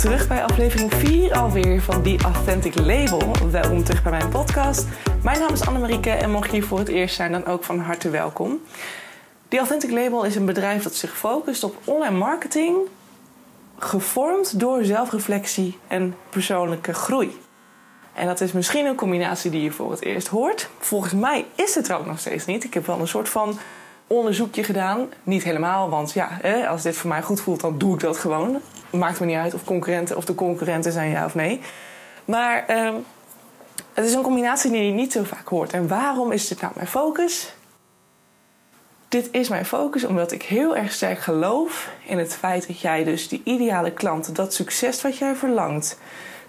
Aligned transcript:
terug 0.00 0.28
bij 0.28 0.44
aflevering 0.44 0.94
4 0.94 1.32
alweer 1.32 1.82
van 1.82 2.02
The 2.02 2.16
Authentic 2.24 2.74
Label. 2.74 3.50
Welkom 3.50 3.84
terug 3.84 4.02
bij 4.02 4.12
mijn 4.12 4.28
podcast. 4.28 4.86
Mijn 5.22 5.38
naam 5.38 5.52
is 5.52 5.66
Annemarieke 5.66 6.10
en 6.10 6.30
mocht 6.30 6.50
je 6.50 6.52
hier 6.52 6.64
voor 6.64 6.78
het 6.78 6.88
eerst 6.88 7.14
zijn, 7.14 7.32
dan 7.32 7.46
ook 7.46 7.64
van 7.64 7.78
harte 7.78 8.10
welkom. 8.10 8.60
The 9.48 9.58
Authentic 9.58 9.90
Label 9.90 10.24
is 10.24 10.36
een 10.36 10.44
bedrijf 10.44 10.82
dat 10.82 10.94
zich 10.94 11.16
focust 11.18 11.64
op 11.64 11.76
online 11.84 12.16
marketing, 12.16 12.76
gevormd 13.78 14.60
door 14.60 14.84
zelfreflectie 14.84 15.78
en 15.88 16.16
persoonlijke 16.28 16.94
groei. 16.94 17.40
En 18.12 18.26
dat 18.26 18.40
is 18.40 18.52
misschien 18.52 18.86
een 18.86 18.96
combinatie 18.96 19.50
die 19.50 19.62
je 19.62 19.72
voor 19.72 19.90
het 19.90 20.02
eerst 20.02 20.28
hoort. 20.28 20.68
Volgens 20.78 21.12
mij 21.12 21.46
is 21.54 21.74
het 21.74 21.88
er 21.88 21.96
ook 21.96 22.06
nog 22.06 22.18
steeds 22.18 22.44
niet. 22.44 22.64
Ik 22.64 22.74
heb 22.74 22.86
wel 22.86 23.00
een 23.00 23.08
soort 23.08 23.28
van 23.28 23.58
onderzoekje 24.06 24.64
gedaan. 24.64 25.08
Niet 25.22 25.42
helemaal, 25.42 25.90
want 25.90 26.12
ja, 26.12 26.40
als 26.68 26.82
dit 26.82 26.96
voor 26.96 27.08
mij 27.08 27.22
goed 27.22 27.40
voelt, 27.40 27.60
dan 27.60 27.78
doe 27.78 27.94
ik 27.94 28.00
dat 28.00 28.16
gewoon. 28.16 28.60
Maakt 28.90 29.20
me 29.20 29.26
niet 29.26 29.36
uit 29.36 29.54
of, 29.54 29.64
concurrenten, 29.64 30.16
of 30.16 30.24
de 30.24 30.34
concurrenten 30.34 30.92
zijn 30.92 31.10
ja 31.10 31.24
of 31.24 31.34
nee. 31.34 31.60
Maar 32.24 32.64
ehm, 32.66 32.94
het 33.94 34.04
is 34.04 34.14
een 34.14 34.22
combinatie 34.22 34.70
die 34.70 34.86
je 34.86 34.92
niet 34.92 35.12
zo 35.12 35.22
vaak 35.22 35.48
hoort. 35.48 35.72
En 35.72 35.88
waarom 35.88 36.32
is 36.32 36.48
dit 36.48 36.60
nou 36.60 36.72
mijn 36.74 36.86
focus? 36.86 37.54
Dit 39.08 39.28
is 39.30 39.48
mijn 39.48 39.66
focus 39.66 40.04
omdat 40.04 40.32
ik 40.32 40.42
heel 40.42 40.76
erg 40.76 40.92
sterk 40.92 41.18
geloof 41.18 41.90
in 42.06 42.18
het 42.18 42.34
feit 42.34 42.66
dat 42.66 42.80
jij 42.80 43.04
dus 43.04 43.28
die 43.28 43.40
ideale 43.44 43.92
klant, 43.92 44.36
dat 44.36 44.54
succes 44.54 45.02
wat 45.02 45.18
jij 45.18 45.34
verlangt, 45.34 45.98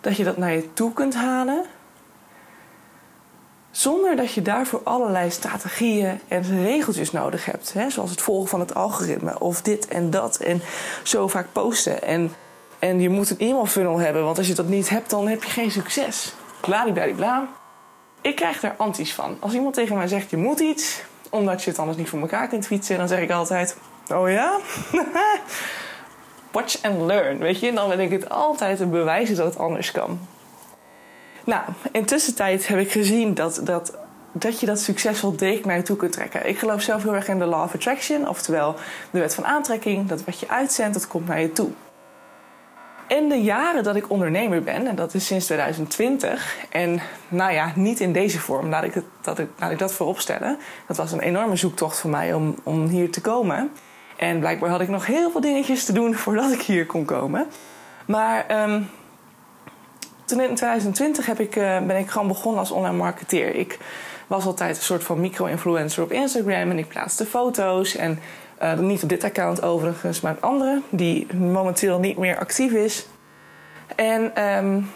dat 0.02 0.18
je 0.18 0.24
dat 0.24 0.38
naar 0.38 0.54
je 0.54 0.74
toe 0.74 0.94
kunt 0.94 1.16
halen. 1.16 1.66
Zonder 3.72 4.16
dat 4.16 4.34
je 4.34 4.42
daarvoor 4.42 4.82
allerlei 4.84 5.32
strategieën 5.32 6.20
en 6.28 6.64
regeltjes 6.64 7.12
nodig 7.12 7.46
hebt. 7.46 7.74
Hè? 7.74 7.90
Zoals 7.90 8.10
het 8.10 8.22
volgen 8.22 8.50
van 8.50 8.60
het 8.60 8.76
algoritme 8.76 9.40
of 9.40 9.62
dit 9.62 9.88
en 9.88 10.10
dat 10.10 10.38
en 10.38 10.62
zo 11.04 11.28
vaak 11.28 11.48
posten. 11.52 12.04
En, 12.04 12.34
en 12.80 13.02
je 13.02 13.10
moet 13.10 13.30
een 13.30 13.40
e-mail 13.40 13.66
funnel 13.66 13.98
hebben, 13.98 14.24
want 14.24 14.38
als 14.38 14.48
je 14.48 14.54
dat 14.54 14.68
niet 14.68 14.90
hebt, 14.90 15.10
dan 15.10 15.28
heb 15.28 15.44
je 15.44 15.50
geen 15.50 15.72
succes. 15.72 16.34
Bladibladibla. 16.62 17.48
Ik 18.22 18.36
krijg 18.36 18.60
daar 18.60 18.76
anties 18.78 19.14
van. 19.14 19.38
Als 19.40 19.54
iemand 19.54 19.74
tegen 19.74 19.98
mij 19.98 20.08
zegt 20.08 20.30
je 20.30 20.38
moet 20.38 20.60
iets, 20.60 21.04
omdat 21.30 21.64
je 21.64 21.70
het 21.70 21.80
anders 21.80 21.98
niet 21.98 22.10
voor 22.10 22.20
elkaar 22.20 22.48
kunt 22.48 22.66
fietsen, 22.66 22.98
dan 22.98 23.08
zeg 23.08 23.20
ik 23.20 23.32
altijd: 23.32 23.78
Oh 24.10 24.30
ja? 24.30 24.60
Watch 26.52 26.84
and 26.84 27.02
learn, 27.02 27.38
weet 27.38 27.60
je? 27.60 27.74
Dan 27.74 27.90
ben 27.90 28.00
ik 28.00 28.12
het 28.12 28.30
altijd 28.30 28.80
een 28.80 28.90
bewijzen 28.90 29.36
dat 29.36 29.46
het 29.46 29.58
anders 29.58 29.92
kan. 29.92 30.20
Nou, 31.46 31.62
intussen 31.92 32.36
tijd 32.36 32.68
heb 32.68 32.80
ik 32.80 32.92
gezien 32.92 33.34
dat, 33.34 33.62
dat, 33.64 33.98
dat 34.32 34.60
je 34.60 34.66
dat 34.66 34.80
succesvol 34.80 35.36
degelijk 35.36 35.66
naar 35.66 35.78
je 35.78 35.84
toe 35.84 35.98
kunt 35.98 36.12
trekken. 36.12 36.48
Ik 36.48 36.58
geloof 36.58 36.82
zelf 36.82 37.04
heel 37.04 37.16
erg 37.16 37.28
in 37.28 37.40
de 37.40 37.46
law 37.46 37.64
of 37.64 37.74
attraction, 37.74 38.28
oftewel 38.28 38.76
de 39.12 39.20
wet 39.20 39.36
van 39.36 39.46
aantrekking. 39.46 40.08
Dat 40.08 40.24
wat 40.24 40.40
je 40.40 40.50
uitzendt, 40.50 40.94
dat 40.94 41.08
komt 41.08 41.28
naar 41.28 41.42
je 41.42 41.52
toe. 41.52 41.70
In 43.08 43.30
de 43.30 43.42
jaren 43.42 43.84
dat 43.84 43.96
ik 43.96 44.10
ondernemer 44.10 44.64
ben, 44.64 44.88
en 44.88 44.96
dat 44.96 45.14
is 45.14 45.26
sinds 45.26 45.46
2020, 45.46 46.58
en 46.70 47.02
nou 47.28 47.52
ja, 47.52 47.72
niet 47.76 48.00
in 48.00 48.14
deze 48.14 48.40
vorm, 48.40 48.70
laat 48.70 48.84
ik, 48.84 48.94
het, 48.94 49.06
dat, 49.22 49.40
ik, 49.40 49.50
ik 49.70 49.80
dat 49.80 49.94
voorop 49.94 50.20
stellen. 50.20 50.58
Dat 50.88 50.98
was 50.98 51.12
een 51.12 51.20
enorme 51.20 51.56
zoektocht 51.56 52.00
voor 52.00 52.10
mij 52.10 52.34
om, 52.34 52.56
om 52.64 52.88
hier 52.88 53.12
te 53.12 53.22
komen. 53.22 53.72
En 54.18 54.40
blijkbaar 54.40 54.70
had 54.70 54.82
ik 54.82 54.90
nog 54.90 55.06
heel 55.06 55.32
veel 55.32 55.42
dingetjes 55.42 55.86
te 55.86 55.94
doen 55.94 56.16
voordat 56.16 56.52
ik 56.52 56.62
hier 56.62 56.86
kon 56.86 57.06
komen. 57.06 57.48
Maar 58.06 58.64
um, 58.64 58.90
toen 60.32 60.42
in 60.42 60.56
2020 60.56 61.26
heb 61.26 61.40
ik, 61.40 61.56
uh, 61.56 61.80
ben 61.80 61.98
ik 61.98 62.10
gewoon 62.10 62.28
begonnen 62.28 62.60
als 62.60 62.72
online 62.72 62.98
marketeer. 62.98 63.56
Ik 63.56 63.80
was 64.28 64.46
altijd 64.46 64.78
een 64.78 64.84
soort 64.84 65.04
van 65.04 65.20
micro-influencer 65.20 66.04
op 66.04 66.12
Instagram 66.12 66.70
en 66.70 66.78
ik 66.78 66.88
plaatste 66.88 67.26
foto's. 67.26 67.96
En 67.96 68.20
uh, 68.62 68.80
niet 68.80 69.04
op 69.04 69.10
dit 69.10 69.24
account 69.24 69.62
overigens, 69.62 70.22
maar 70.22 70.32
een 70.32 70.42
andere, 70.42 70.82
die 70.90 71.36
momenteel 71.36 72.00
niet 72.00 72.18
meer 72.18 72.38
actief 72.38 72.72
is. 72.72 73.08
En 73.96 74.44
um, 74.44 74.90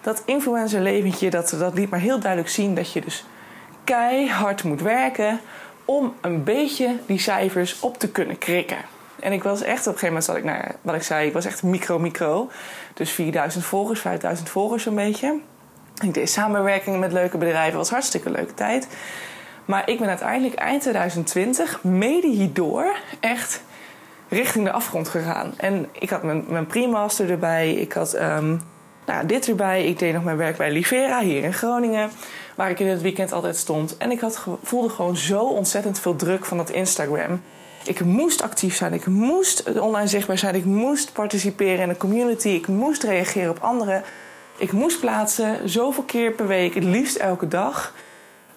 dat 0.00 0.22
influencer-leventje, 0.26 1.30
dat, 1.30 1.54
dat 1.58 1.74
liet 1.74 1.90
maar 1.90 2.00
heel 2.00 2.20
duidelijk 2.20 2.52
zien 2.52 2.74
dat 2.74 2.92
je 2.92 3.00
dus 3.00 3.24
keihard 3.84 4.64
moet 4.64 4.80
werken 4.80 5.40
om 5.84 6.14
een 6.20 6.44
beetje 6.44 6.96
die 7.06 7.18
cijfers 7.18 7.80
op 7.80 7.98
te 7.98 8.10
kunnen 8.10 8.38
krikken. 8.38 8.78
En 9.20 9.32
ik 9.32 9.42
was 9.42 9.62
echt, 9.62 9.86
op 9.86 9.92
een 9.92 9.98
gegeven 9.98 10.06
moment 10.06 10.24
zat 10.24 10.36
ik 10.36 10.44
naar, 10.44 10.74
wat 10.82 10.94
ik 10.94 11.02
zei, 11.02 11.26
ik 11.26 11.32
was 11.32 11.44
echt 11.44 11.62
micro-micro. 11.62 12.50
Dus 12.94 13.10
4000 13.10 13.64
volgers, 13.64 14.00
5000 14.00 14.48
volgers 14.48 14.82
zo'n 14.82 14.94
beetje. 14.94 15.40
Ik 16.02 16.14
deed 16.14 16.30
samenwerkingen 16.30 16.98
met 16.98 17.12
leuke 17.12 17.38
bedrijven, 17.38 17.78
was 17.78 17.90
hartstikke 17.90 18.30
leuke 18.30 18.54
tijd. 18.54 18.88
Maar 19.64 19.88
ik 19.88 19.98
ben 19.98 20.08
uiteindelijk 20.08 20.54
eind 20.54 20.82
2020, 20.82 21.82
mede 21.82 22.26
hierdoor, 22.26 22.96
echt 23.20 23.62
richting 24.28 24.64
de 24.64 24.72
afgrond 24.72 25.08
gegaan. 25.08 25.52
En 25.56 25.88
ik 25.92 26.10
had 26.10 26.22
mijn, 26.22 26.44
mijn 26.48 26.66
pre-master 26.66 27.30
erbij, 27.30 27.72
ik 27.72 27.92
had 27.92 28.14
um, 28.14 28.60
nou, 29.10 29.26
dit 29.26 29.48
erbij. 29.48 29.86
Ik 29.86 29.98
deed 29.98 30.12
nog 30.12 30.24
mijn 30.24 30.36
werk 30.36 30.56
bij 30.56 30.72
Livera 30.72 31.20
hier 31.20 31.42
in 31.42 31.54
Groningen, 31.54 32.10
waar 32.54 32.70
ik 32.70 32.80
in 32.80 32.86
het 32.86 33.02
weekend 33.02 33.32
altijd 33.32 33.56
stond. 33.56 33.96
En 33.96 34.10
ik 34.10 34.20
had, 34.20 34.46
voelde 34.62 34.88
gewoon 34.88 35.16
zo 35.16 35.40
ontzettend 35.40 36.00
veel 36.00 36.16
druk 36.16 36.44
van 36.44 36.56
dat 36.56 36.70
Instagram. 36.70 37.42
Ik 37.84 38.04
moest 38.04 38.42
actief 38.42 38.76
zijn, 38.76 38.92
ik 38.92 39.06
moest 39.06 39.78
online 39.78 40.08
zichtbaar 40.08 40.38
zijn, 40.38 40.54
ik 40.54 40.64
moest 40.64 41.12
participeren 41.12 41.80
in 41.80 41.88
de 41.88 41.96
community, 41.96 42.48
ik 42.48 42.66
moest 42.66 43.02
reageren 43.02 43.50
op 43.50 43.58
anderen. 43.60 44.02
Ik 44.56 44.72
moest 44.72 45.00
plaatsen, 45.00 45.68
zoveel 45.68 46.02
keer 46.02 46.32
per 46.32 46.46
week, 46.46 46.74
het 46.74 46.84
liefst 46.84 47.16
elke 47.16 47.48
dag. 47.48 47.94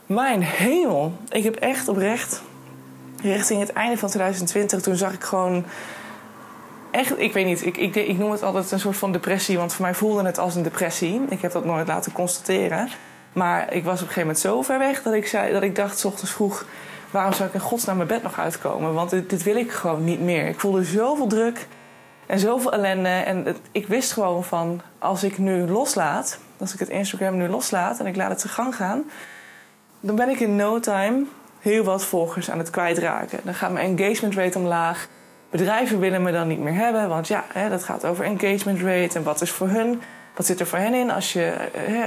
Mijn 0.05 0.41
hemel, 0.41 1.13
ik 1.29 1.43
heb 1.43 1.55
echt 1.55 1.87
oprecht 1.87 2.41
richting 3.21 3.59
het 3.59 3.73
einde 3.73 3.97
van 3.97 4.09
2020, 4.09 4.81
toen 4.81 4.95
zag 4.95 5.13
ik 5.13 5.23
gewoon 5.23 5.65
echt, 6.91 7.19
ik 7.19 7.33
weet 7.33 7.45
niet, 7.45 7.65
ik, 7.65 7.77
ik, 7.77 7.95
ik 7.95 8.17
noem 8.17 8.31
het 8.31 8.43
altijd 8.43 8.71
een 8.71 8.79
soort 8.79 8.97
van 8.97 9.11
depressie, 9.11 9.57
want 9.57 9.73
voor 9.73 9.85
mij 9.85 9.93
voelde 9.93 10.23
het 10.25 10.37
als 10.37 10.55
een 10.55 10.63
depressie. 10.63 11.21
Ik 11.29 11.41
heb 11.41 11.51
dat 11.51 11.65
nooit 11.65 11.87
laten 11.87 12.11
constateren. 12.11 12.89
Maar 13.33 13.73
ik 13.73 13.83
was 13.83 14.01
op 14.01 14.07
een 14.07 14.13
gegeven 14.13 14.21
moment 14.21 14.39
zo 14.39 14.61
ver 14.61 14.79
weg 14.79 15.03
dat 15.03 15.13
ik, 15.13 15.27
zei, 15.27 15.51
dat 15.53 15.63
ik 15.63 15.75
dacht, 15.75 15.99
s 15.99 16.05
ochtends 16.05 16.31
vroeg, 16.31 16.65
waarom 17.13 17.33
zou 17.33 17.47
ik 17.47 17.53
in 17.53 17.59
godsnaam 17.59 17.95
mijn 17.95 18.07
bed 18.07 18.23
nog 18.23 18.39
uitkomen? 18.39 18.93
Want 18.93 19.09
dit, 19.09 19.43
wil 19.43 19.55
ik 19.55 19.71
gewoon 19.71 20.03
niet 20.03 20.19
meer. 20.19 20.47
Ik 20.47 20.59
voelde 20.59 20.83
zoveel 20.83 21.27
druk 21.27 21.67
en 22.25 22.39
zoveel 22.39 22.73
ellende. 22.73 23.09
En 23.09 23.55
ik 23.71 23.87
wist 23.87 24.11
gewoon 24.11 24.43
van, 24.43 24.81
als 24.99 25.23
ik 25.23 25.37
nu 25.37 25.67
loslaat, 25.67 26.39
als 26.57 26.73
ik 26.73 26.79
het 26.79 26.89
Instagram 26.89 27.37
nu 27.37 27.47
loslaat 27.47 27.99
en 27.99 28.05
ik 28.05 28.15
laat 28.15 28.29
het 28.29 28.41
zijn 28.41 28.53
gang 28.53 28.75
gaan, 28.75 29.03
dan 29.99 30.15
ben 30.15 30.29
ik 30.29 30.39
in 30.39 30.55
no 30.55 30.79
time 30.79 31.23
heel 31.59 31.83
wat 31.83 32.05
volgers 32.05 32.51
aan 32.51 32.57
het 32.57 32.69
kwijtraken. 32.69 33.39
Dan 33.43 33.53
gaat 33.53 33.71
mijn 33.71 33.97
engagement 33.97 34.35
rate 34.35 34.57
omlaag. 34.57 35.07
Bedrijven 35.49 35.99
willen 35.99 36.21
me 36.21 36.31
dan 36.31 36.47
niet 36.47 36.59
meer 36.59 36.73
hebben, 36.73 37.09
want 37.09 37.27
ja, 37.27 37.43
hè, 37.53 37.69
dat 37.69 37.83
gaat 37.83 38.05
over 38.05 38.25
engagement 38.25 38.81
rate 38.81 39.17
en 39.17 39.23
wat 39.23 39.41
is 39.41 39.51
voor 39.51 39.67
hun, 39.67 40.01
wat 40.35 40.45
zit 40.45 40.59
er 40.59 40.67
voor 40.67 40.79
hen 40.79 40.93
in 40.93 41.11
als, 41.11 41.33
je, 41.33 41.53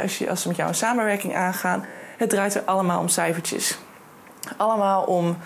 als, 0.02 0.18
je, 0.18 0.30
als 0.30 0.42
ze 0.42 0.48
met 0.48 0.56
jou 0.56 0.68
een 0.68 0.74
samenwerking 0.74 1.36
aangaan. 1.36 1.84
Het 2.16 2.30
draait 2.30 2.54
er 2.54 2.62
allemaal 2.64 3.00
om 3.00 3.08
cijfertjes. 3.08 3.78
Allemaal 4.56 5.02
om 5.02 5.36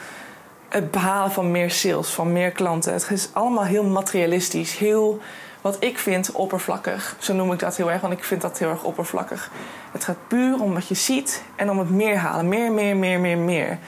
het 0.69 0.91
behalen 0.91 1.31
van 1.31 1.51
meer 1.51 1.71
sales, 1.71 2.09
van 2.09 2.33
meer 2.33 2.51
klanten. 2.51 2.93
Het 2.93 3.11
is 3.11 3.29
allemaal 3.33 3.65
heel 3.65 3.85
materialistisch, 3.85 4.79
heel 4.79 5.21
wat 5.61 5.77
ik 5.81 5.99
vind 5.99 6.33
oppervlakkig. 6.33 7.17
Zo 7.19 7.35
noem 7.35 7.53
ik 7.53 7.59
dat 7.59 7.77
heel 7.77 7.91
erg, 7.91 8.01
want 8.01 8.13
ik 8.13 8.25
vind 8.25 8.41
dat 8.41 8.59
heel 8.59 8.71
erg 8.71 8.83
oppervlakkig. 8.83 9.51
Het 9.93 10.05
gaat 10.05 10.29
puur 10.29 10.61
om 10.61 10.75
wat 10.75 10.89
je 10.89 10.95
ziet 10.95 11.43
en 11.57 11.71
om 11.71 11.79
het 11.79 11.91
meer 11.91 12.17
halen. 12.17 12.49
Meer, 12.49 12.73
meer, 12.73 12.97
meer, 12.97 13.21
meer, 13.21 13.39
meer. 13.39 13.79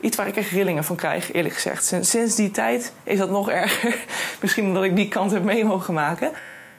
Iets 0.00 0.16
waar 0.16 0.26
ik 0.26 0.36
echt 0.36 0.50
rillingen 0.50 0.84
van 0.84 0.96
krijg, 0.96 1.32
eerlijk 1.32 1.54
gezegd. 1.54 1.94
Sinds 2.00 2.34
die 2.34 2.50
tijd 2.50 2.92
is 3.02 3.18
dat 3.18 3.30
nog 3.30 3.50
erger. 3.50 3.96
Misschien 4.42 4.64
omdat 4.64 4.84
ik 4.84 4.96
die 4.96 5.08
kant 5.08 5.30
heb 5.30 5.42
mee 5.42 5.64
mogen 5.64 5.94
maken. 5.94 6.30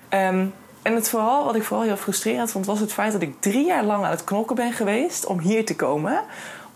Um, 0.09 0.53
en 0.81 0.95
het 0.95 1.09
vooral, 1.09 1.45
wat 1.45 1.55
ik 1.55 1.63
vooral 1.63 1.85
heel 1.85 1.97
frustrerend 1.97 2.51
vond, 2.51 2.65
was 2.65 2.79
het 2.79 2.93
feit 2.93 3.11
dat 3.11 3.21
ik 3.21 3.41
drie 3.41 3.65
jaar 3.65 3.83
lang 3.83 4.03
aan 4.03 4.11
het 4.11 4.23
knokken 4.23 4.55
ben 4.55 4.73
geweest 4.73 5.25
om 5.25 5.39
hier 5.39 5.65
te 5.65 5.75
komen. 5.75 6.21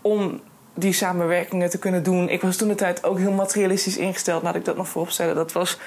Om 0.00 0.40
die 0.76 0.92
samenwerkingen 0.92 1.70
te 1.70 1.78
kunnen 1.78 2.02
doen. 2.02 2.28
Ik 2.28 2.42
was 2.42 2.56
toen 2.56 2.68
de 2.68 2.74
tijd 2.74 3.04
ook 3.04 3.18
heel 3.18 3.32
materialistisch 3.32 3.96
ingesteld. 3.96 4.42
Laat 4.42 4.54
ik 4.54 4.64
dat 4.64 4.76
nog 4.76 4.88
vooropstellen. 4.88 5.34
Dat 5.34 5.52
was 5.52 5.78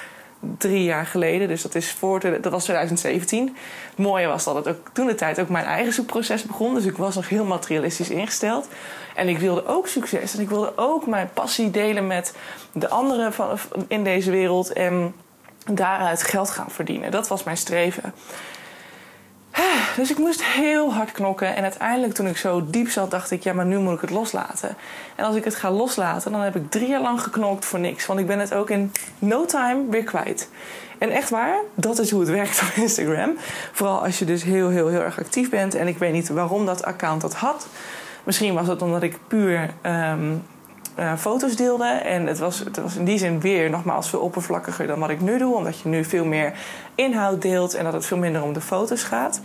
drie 0.58 0.84
jaar 0.84 1.06
geleden. 1.06 1.48
Dus 1.48 1.62
dat, 1.62 1.74
is 1.74 1.92
voor 1.92 2.20
dat 2.20 2.52
was 2.52 2.62
2017. 2.62 3.56
Het 3.88 3.98
mooie 3.98 4.26
was 4.26 4.44
dat 4.44 4.54
het 4.54 4.68
ook 4.68 4.88
toen 4.92 5.06
de 5.06 5.14
tijd 5.14 5.40
ook 5.40 5.48
mijn 5.48 5.64
eigen 5.64 5.92
zoekproces 5.92 6.42
begon. 6.42 6.74
Dus 6.74 6.84
ik 6.84 6.96
was 6.96 7.14
nog 7.14 7.28
heel 7.28 7.44
materialistisch 7.44 8.10
ingesteld. 8.10 8.68
En 9.14 9.28
ik 9.28 9.38
wilde 9.38 9.66
ook 9.66 9.86
succes. 9.86 10.34
En 10.34 10.40
ik 10.40 10.48
wilde 10.48 10.72
ook 10.76 11.06
mijn 11.06 11.30
passie 11.34 11.70
delen 11.70 12.06
met 12.06 12.34
de 12.72 12.88
anderen 12.88 13.32
van, 13.32 13.58
in 13.88 14.04
deze 14.04 14.30
wereld. 14.30 14.72
En 14.72 15.14
daaruit 15.64 16.22
geld 16.22 16.50
gaan 16.50 16.70
verdienen. 16.70 17.10
Dat 17.10 17.28
was 17.28 17.44
mijn 17.44 17.56
streven. 17.56 18.14
Dus 19.96 20.10
ik 20.10 20.18
moest 20.18 20.44
heel 20.44 20.92
hard 20.92 21.12
knokken. 21.12 21.56
En 21.56 21.62
uiteindelijk, 21.62 22.14
toen 22.14 22.26
ik 22.26 22.36
zo 22.36 22.64
diep 22.66 22.88
zat, 22.88 23.10
dacht 23.10 23.30
ik: 23.30 23.42
ja, 23.42 23.52
maar 23.52 23.66
nu 23.66 23.78
moet 23.78 23.94
ik 23.94 24.00
het 24.00 24.10
loslaten. 24.10 24.76
En 25.14 25.24
als 25.24 25.36
ik 25.36 25.44
het 25.44 25.54
ga 25.54 25.70
loslaten, 25.70 26.32
dan 26.32 26.40
heb 26.40 26.56
ik 26.56 26.70
drie 26.70 26.88
jaar 26.88 27.00
lang 27.00 27.22
geknokt 27.22 27.64
voor 27.64 27.78
niks. 27.78 28.06
Want 28.06 28.20
ik 28.20 28.26
ben 28.26 28.38
het 28.38 28.54
ook 28.54 28.70
in 28.70 28.92
no 29.18 29.44
time 29.44 29.90
weer 29.90 30.04
kwijt. 30.04 30.48
En 30.98 31.10
echt 31.10 31.30
waar, 31.30 31.56
dat 31.74 31.98
is 31.98 32.10
hoe 32.10 32.20
het 32.20 32.30
werkt 32.40 32.62
op 32.62 32.82
Instagram. 32.82 33.36
Vooral 33.72 34.04
als 34.04 34.18
je 34.18 34.24
dus 34.24 34.42
heel, 34.42 34.68
heel, 34.68 34.88
heel 34.88 35.00
erg 35.00 35.18
actief 35.18 35.50
bent. 35.50 35.74
En 35.74 35.86
ik 35.86 35.98
weet 35.98 36.12
niet 36.12 36.28
waarom 36.28 36.66
dat 36.66 36.84
account 36.84 37.20
dat 37.20 37.34
had. 37.34 37.66
Misschien 38.24 38.54
was 38.54 38.68
het 38.68 38.82
omdat 38.82 39.02
ik 39.02 39.18
puur 39.26 39.70
um, 39.82 40.42
uh, 40.98 41.16
foto's 41.16 41.56
deelde. 41.56 41.84
En 41.84 42.26
het 42.26 42.38
was, 42.38 42.58
het 42.58 42.76
was 42.76 42.96
in 42.96 43.04
die 43.04 43.18
zin 43.18 43.40
weer 43.40 43.70
nogmaals 43.70 44.10
veel 44.10 44.20
oppervlakkiger 44.20 44.86
dan 44.86 44.98
wat 44.98 45.10
ik 45.10 45.20
nu 45.20 45.38
doe. 45.38 45.54
Omdat 45.54 45.80
je 45.80 45.88
nu 45.88 46.04
veel 46.04 46.24
meer 46.24 46.52
inhoud 46.94 47.42
deelt 47.42 47.74
en 47.74 47.84
dat 47.84 47.92
het 47.92 48.06
veel 48.06 48.16
minder 48.16 48.42
om 48.42 48.52
de 48.52 48.60
foto's 48.60 49.02
gaat. 49.02 49.40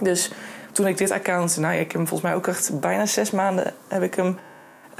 Dus 0.00 0.30
toen 0.72 0.86
ik 0.86 0.98
dit 0.98 1.10
account, 1.10 1.56
nou 1.56 1.72
ik 1.74 1.78
heb 1.78 1.92
hem 1.92 2.06
volgens 2.06 2.30
mij 2.30 2.34
ook 2.34 2.46
echt 2.46 2.80
bijna 2.80 3.06
zes 3.06 3.30
maanden 3.30 3.72
heb 3.88 4.02
ik 4.02 4.14
hem 4.14 4.38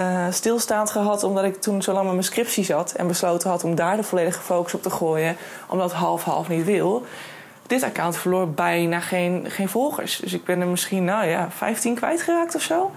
uh, 0.00 0.26
stilstaand 0.31 0.90
gehad. 0.90 1.22
Omdat 1.22 1.44
ik 1.44 1.60
toen 1.60 1.82
zo 1.82 1.92
lang 1.92 2.04
met 2.04 2.12
mijn 2.12 2.25
scriptie 2.25 2.64
zat 2.64 2.92
en 2.92 3.06
besloten 3.06 3.50
had 3.50 3.64
om 3.64 3.75
daar 3.75 3.96
de 3.96 4.02
volledige 4.02 4.40
focus 4.40 4.75
op 4.75 4.82
te 4.82 4.90
gooien. 4.90 5.37
Omdat 5.69 5.92
half-half 5.92 6.48
niet 6.48 6.64
wil. 6.64 7.06
Dit 7.66 7.82
account 7.82 8.16
verloor 8.16 8.50
bijna 8.50 9.00
geen, 9.00 9.46
geen 9.50 9.69
volgers. 9.69 10.16
Dus 10.16 10.32
ik 10.32 10.44
ben 10.44 10.60
er 10.60 10.66
misschien, 10.66 11.04
nou 11.04 11.26
ja, 11.26 11.50
15 11.50 11.94
kwijtgeraakt 11.94 12.54
of 12.54 12.62
zo. 12.62 12.90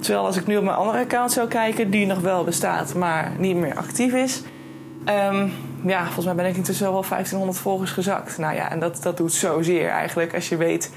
Terwijl 0.00 0.24
als 0.24 0.36
ik 0.36 0.46
nu 0.46 0.56
op 0.56 0.64
mijn 0.64 0.76
andere 0.76 0.98
account 0.98 1.32
zou 1.32 1.48
kijken, 1.48 1.90
die 1.90 2.06
nog 2.06 2.20
wel 2.20 2.44
bestaat, 2.44 2.94
maar 2.94 3.32
niet 3.38 3.56
meer 3.56 3.76
actief 3.76 4.12
is. 4.12 4.42
Um, 5.04 5.52
ja, 5.84 6.04
volgens 6.04 6.24
mij 6.24 6.34
ben 6.34 6.46
ik 6.46 6.56
intussen 6.56 6.92
wel 6.92 7.04
1500 7.08 7.58
volgers 7.58 7.90
gezakt. 7.90 8.38
Nou 8.38 8.54
ja, 8.54 8.70
en 8.70 8.80
dat, 8.80 9.02
dat 9.02 9.16
doet 9.16 9.32
zozeer 9.32 9.88
eigenlijk 9.88 10.34
als 10.34 10.48
je 10.48 10.56
weet 10.56 10.92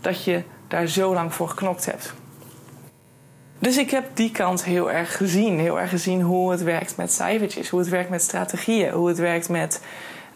dat 0.00 0.24
je 0.24 0.42
daar 0.68 0.86
zo 0.86 1.14
lang 1.14 1.34
voor 1.34 1.48
geknokt 1.48 1.84
hebt. 1.84 2.14
Dus 3.58 3.76
ik 3.76 3.90
heb 3.90 4.04
die 4.14 4.30
kant 4.30 4.64
heel 4.64 4.90
erg 4.90 5.16
gezien. 5.16 5.58
Heel 5.58 5.80
erg 5.80 5.90
gezien 5.90 6.20
hoe 6.20 6.50
het 6.50 6.62
werkt 6.62 6.96
met 6.96 7.12
cijfertjes, 7.12 7.68
hoe 7.68 7.80
het 7.80 7.88
werkt 7.88 8.10
met 8.10 8.22
strategieën, 8.22 8.92
hoe 8.92 9.08
het 9.08 9.18
werkt 9.18 9.48
met 9.48 9.82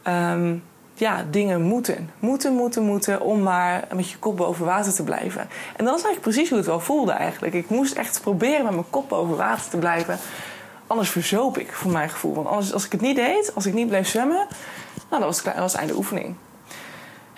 um, 0.06 0.62
ja, 0.98 1.24
dingen 1.30 1.62
moeten. 1.62 2.10
Moeten, 2.18 2.52
moeten, 2.52 2.82
moeten 2.82 3.20
om 3.20 3.42
maar 3.42 3.84
met 3.94 4.10
je 4.10 4.18
kop 4.18 4.36
boven 4.36 4.64
water 4.64 4.94
te 4.94 5.04
blijven. 5.04 5.40
En 5.76 5.84
dat 5.84 5.96
is 5.96 6.04
eigenlijk 6.04 6.20
precies 6.20 6.48
hoe 6.48 6.58
het 6.58 6.66
wel 6.66 6.80
voelde 6.80 7.12
eigenlijk. 7.12 7.54
Ik 7.54 7.68
moest 7.68 7.94
echt 7.94 8.20
proberen 8.20 8.64
met 8.64 8.72
mijn 8.72 8.90
kop 8.90 9.08
boven 9.08 9.36
water 9.36 9.70
te 9.70 9.76
blijven. 9.76 10.18
Anders 10.86 11.10
verzoop 11.10 11.58
ik, 11.58 11.72
voor 11.72 11.90
mijn 11.90 12.08
gevoel. 12.08 12.34
Want 12.34 12.46
anders, 12.46 12.72
als 12.72 12.84
ik 12.84 12.92
het 12.92 13.00
niet 13.00 13.16
deed, 13.16 13.54
als 13.54 13.66
ik 13.66 13.74
niet 13.74 13.88
bleef 13.88 14.08
zwemmen... 14.08 14.46
Nou, 15.10 15.22
dat 15.22 15.34
was, 15.34 15.42
dat 15.42 15.54
was 15.54 15.74
einde 15.74 15.96
oefening. 15.96 16.34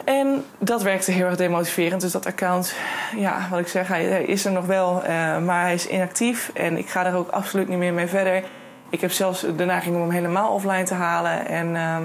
En 0.04 0.44
dat 0.58 0.82
werkte 0.82 1.10
heel 1.10 1.26
erg 1.26 1.36
demotiverend. 1.36 2.00
Dus 2.00 2.12
dat 2.12 2.26
account, 2.26 2.74
ja, 3.16 3.46
wat 3.50 3.58
ik 3.58 3.68
zeg, 3.68 3.88
hij 3.88 4.22
is 4.22 4.44
er 4.44 4.52
nog 4.52 4.66
wel, 4.66 4.96
uh, 4.96 5.38
maar 5.38 5.62
hij 5.62 5.74
is 5.74 5.88
inactief. 5.88 6.50
En 6.54 6.76
ik 6.76 6.88
ga 6.88 7.06
er 7.06 7.16
ook 7.16 7.30
absoluut 7.30 7.68
niet 7.68 7.78
meer 7.78 7.92
mee 7.92 8.06
verder. 8.06 8.44
Ik 8.90 9.00
heb 9.00 9.12
zelfs 9.12 9.40
de 9.56 9.64
neiging 9.64 9.94
om 9.96 10.02
hem 10.02 10.10
helemaal 10.10 10.52
offline 10.52 10.82
te 10.82 10.94
halen. 10.94 11.46
En 11.46 11.74
uh, 11.74 11.96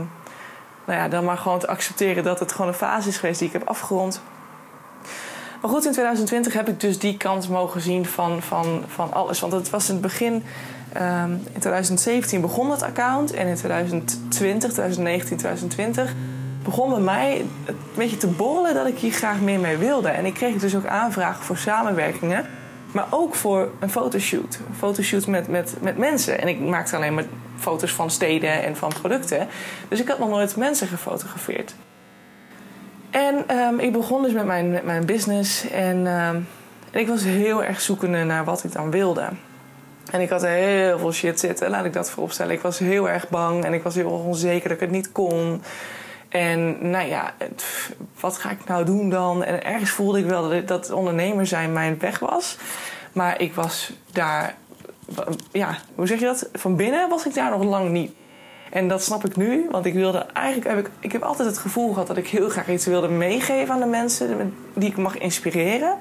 nou 0.85 0.99
ja, 0.99 1.07
dan 1.07 1.23
maar 1.23 1.37
gewoon 1.37 1.59
te 1.59 1.67
accepteren 1.67 2.23
dat 2.23 2.39
het 2.39 2.51
gewoon 2.51 2.67
een 2.67 2.73
fase 2.73 3.09
is 3.09 3.17
geweest 3.17 3.39
die 3.39 3.47
ik 3.47 3.53
heb 3.53 3.67
afgerond. 3.67 4.21
Maar 5.61 5.73
goed, 5.73 5.85
in 5.85 5.91
2020 5.91 6.53
heb 6.53 6.69
ik 6.69 6.79
dus 6.79 6.99
die 6.99 7.17
kant 7.17 7.49
mogen 7.49 7.81
zien 7.81 8.05
van, 8.05 8.41
van, 8.41 8.83
van 8.87 9.13
alles. 9.13 9.39
Want 9.39 9.53
het 9.53 9.69
was 9.69 9.87
in 9.87 9.93
het 9.93 10.01
begin, 10.01 10.33
um, 10.97 11.31
in 11.31 11.59
2017 11.59 12.41
begon 12.41 12.71
het 12.71 12.83
account. 12.83 13.33
En 13.33 13.47
in 13.47 13.55
2020, 13.55 14.71
2019, 14.71 15.37
2020 15.37 16.13
begon 16.63 16.89
bij 16.89 16.99
mij 16.99 17.45
een 17.65 17.75
beetje 17.95 18.17
te 18.17 18.27
borrelen 18.27 18.73
dat 18.73 18.87
ik 18.87 18.97
hier 18.97 19.11
graag 19.11 19.39
meer 19.39 19.59
mee 19.59 19.77
wilde. 19.77 20.09
En 20.09 20.25
ik 20.25 20.33
kreeg 20.33 20.55
dus 20.55 20.75
ook 20.75 20.85
aanvragen 20.85 21.43
voor 21.43 21.57
samenwerkingen. 21.57 22.45
Maar 22.91 23.07
ook 23.09 23.35
voor 23.35 23.69
een 23.79 23.89
fotoshoot. 23.89 24.59
Een 24.67 24.75
fotoshoot 24.77 25.27
met, 25.27 25.47
met, 25.47 25.75
met 25.81 25.97
mensen. 25.97 26.41
En 26.41 26.47
ik 26.47 26.59
maakte 26.59 26.95
alleen 26.95 27.13
maar 27.13 27.25
foto's 27.57 27.91
van 27.91 28.11
steden 28.11 28.63
en 28.63 28.75
van 28.75 28.91
producten. 29.01 29.47
Dus 29.87 29.99
ik 29.99 30.07
had 30.07 30.19
nog 30.19 30.29
nooit 30.29 30.55
mensen 30.55 30.87
gefotografeerd. 30.87 31.75
En 33.09 33.57
um, 33.57 33.79
ik 33.79 33.91
begon 33.91 34.23
dus 34.23 34.33
met 34.33 34.45
mijn, 34.45 34.71
met 34.71 34.83
mijn 34.83 35.05
business. 35.05 35.69
En, 35.69 35.97
um, 35.97 36.47
en 36.91 36.99
ik 36.99 37.07
was 37.07 37.23
heel 37.23 37.63
erg 37.63 37.81
zoekende 37.81 38.23
naar 38.23 38.45
wat 38.45 38.63
ik 38.63 38.71
dan 38.71 38.91
wilde. 38.91 39.29
En 40.11 40.21
ik 40.21 40.29
had 40.29 40.41
heel 40.41 40.99
veel 40.99 41.11
shit 41.11 41.39
zitten, 41.39 41.69
laat 41.69 41.85
ik 41.85 41.93
dat 41.93 42.09
vooropstellen. 42.09 42.53
Ik 42.53 42.61
was 42.61 42.79
heel 42.79 43.09
erg 43.09 43.29
bang 43.29 43.63
en 43.63 43.73
ik 43.73 43.83
was 43.83 43.95
heel 43.95 44.09
onzeker 44.09 44.69
dat 44.69 44.77
ik 44.77 44.83
het 44.83 44.91
niet 44.91 45.11
kon. 45.11 45.61
En 46.29 46.89
nou 46.89 47.07
ja, 47.07 47.33
wat 48.19 48.37
ga 48.37 48.49
ik 48.49 48.65
nou 48.65 48.85
doen 48.85 49.09
dan? 49.09 49.43
En 49.43 49.63
ergens 49.63 49.89
voelde 49.89 50.19
ik 50.19 50.25
wel 50.25 50.49
dat, 50.49 50.67
dat 50.67 50.91
ondernemer 50.91 51.47
zijn 51.47 51.73
mijn 51.73 51.99
weg 51.99 52.19
was. 52.19 52.57
Maar 53.11 53.41
ik 53.41 53.53
was 53.53 53.93
daar, 54.11 54.55
ja, 55.51 55.77
hoe 55.95 56.07
zeg 56.07 56.19
je 56.19 56.25
dat? 56.25 56.49
Van 56.53 56.75
binnen 56.75 57.09
was 57.09 57.25
ik 57.25 57.33
daar 57.33 57.49
nog 57.49 57.63
lang 57.63 57.89
niet. 57.89 58.11
En 58.71 58.87
dat 58.87 59.03
snap 59.03 59.25
ik 59.25 59.35
nu, 59.35 59.67
want 59.71 59.85
ik 59.85 59.93
wilde 59.93 60.25
eigenlijk 60.33 60.67
heb 60.67 60.85
ik, 60.85 60.91
ik 60.99 61.11
heb 61.11 61.21
altijd 61.21 61.47
het 61.47 61.57
gevoel 61.57 61.93
gehad 61.93 62.07
dat 62.07 62.17
ik 62.17 62.27
heel 62.27 62.49
graag 62.49 62.69
iets 62.69 62.85
wilde 62.85 63.07
meegeven 63.07 63.73
aan 63.73 63.79
de 63.79 63.85
mensen 63.85 64.53
die 64.73 64.89
ik 64.89 64.97
mag 64.97 65.17
inspireren. 65.17 65.97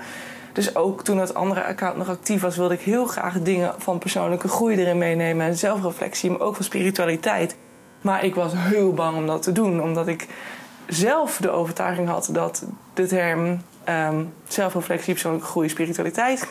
Dus 0.52 0.76
ook 0.76 1.04
toen 1.04 1.18
het 1.18 1.34
andere 1.34 1.64
account 1.64 1.96
nog 1.96 2.08
actief 2.08 2.40
was, 2.40 2.56
wilde 2.56 2.74
ik 2.74 2.80
heel 2.80 3.06
graag 3.06 3.42
dingen 3.42 3.74
van 3.78 3.98
persoonlijke 3.98 4.48
groei 4.48 4.76
erin 4.76 4.98
meenemen 4.98 5.46
en 5.46 5.56
zelfreflectie, 5.56 6.30
maar 6.30 6.40
ook 6.40 6.54
van 6.54 6.64
spiritualiteit. 6.64 7.56
Maar 8.00 8.24
ik 8.24 8.34
was 8.34 8.52
heel 8.54 8.92
bang 8.92 9.16
om 9.16 9.26
dat 9.26 9.42
te 9.42 9.52
doen, 9.52 9.82
omdat 9.82 10.08
ik 10.08 10.28
zelf 10.86 11.36
de 11.36 11.50
overtuiging 11.50 12.08
had 12.08 12.28
dat 12.32 12.64
de 12.94 13.06
term 13.06 13.60
um, 13.88 14.32
zelfreflectie, 14.48 15.12
persoonlijke 15.12 15.46
groei, 15.46 15.68
spiritualiteit, 15.68 16.48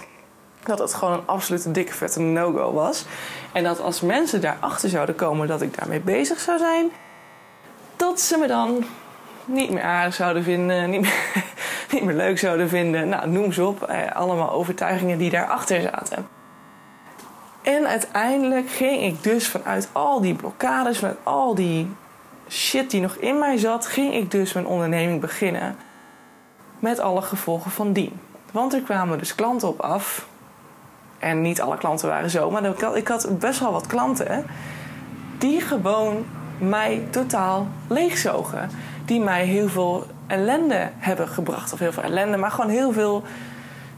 dat 0.65 0.79
het 0.79 0.93
gewoon 0.93 1.13
een 1.13 1.25
absolute 1.27 1.71
dikke 1.71 1.93
vette 1.93 2.19
no-go 2.19 2.73
was. 2.73 3.05
En 3.51 3.63
dat 3.63 3.79
als 3.79 4.01
mensen 4.01 4.41
daarachter 4.41 4.89
zouden 4.89 5.15
komen 5.15 5.47
dat 5.47 5.61
ik 5.61 5.77
daarmee 5.77 5.99
bezig 5.99 6.39
zou 6.39 6.57
zijn, 6.57 6.91
dat 7.95 8.21
ze 8.21 8.37
me 8.37 8.47
dan 8.47 8.83
niet 9.45 9.69
meer 9.69 9.83
aardig 9.83 10.13
zouden 10.13 10.43
vinden, 10.43 10.89
niet 10.89 11.01
meer, 11.01 11.43
niet 11.91 12.03
meer 12.03 12.15
leuk 12.15 12.39
zouden 12.39 12.69
vinden. 12.69 13.09
Nou, 13.09 13.29
noem 13.29 13.51
ze 13.51 13.65
op. 13.65 13.83
Eh, 13.83 14.11
allemaal 14.15 14.51
overtuigingen 14.51 15.17
die 15.17 15.29
daarachter 15.29 15.81
zaten. 15.81 16.27
En 17.61 17.87
uiteindelijk 17.87 18.69
ging 18.69 19.01
ik 19.01 19.23
dus 19.23 19.47
vanuit 19.47 19.89
al 19.91 20.21
die 20.21 20.35
blokkades, 20.35 20.97
vanuit 20.97 21.17
al 21.23 21.55
die 21.55 21.89
shit 22.49 22.91
die 22.91 23.01
nog 23.01 23.15
in 23.15 23.39
mij 23.39 23.57
zat, 23.57 23.85
ging 23.85 24.13
ik 24.13 24.31
dus 24.31 24.53
mijn 24.53 24.65
onderneming 24.65 25.21
beginnen. 25.21 25.75
Met 26.79 26.99
alle 26.99 27.21
gevolgen 27.21 27.71
van 27.71 27.93
dien. 27.93 28.19
Want 28.51 28.73
er 28.73 28.81
kwamen 28.81 29.17
dus 29.17 29.35
klanten 29.35 29.67
op 29.67 29.79
af. 29.79 30.27
En 31.23 31.41
niet 31.41 31.61
alle 31.61 31.77
klanten 31.77 32.07
waren 32.07 32.29
zo, 32.29 32.51
maar 32.51 32.95
ik 32.95 33.07
had 33.07 33.39
best 33.39 33.59
wel 33.59 33.71
wat 33.71 33.87
klanten 33.87 34.45
die 35.37 35.61
gewoon 35.61 36.25
mij 36.57 37.07
totaal 37.09 37.67
leegzogen. 37.87 38.69
Die 39.05 39.19
mij 39.19 39.45
heel 39.45 39.69
veel 39.69 40.05
ellende 40.27 40.89
hebben 40.97 41.27
gebracht. 41.27 41.73
Of 41.73 41.79
heel 41.79 41.91
veel 41.91 42.03
ellende, 42.03 42.37
maar 42.37 42.51
gewoon 42.51 42.69
heel 42.69 42.91
veel 42.91 43.23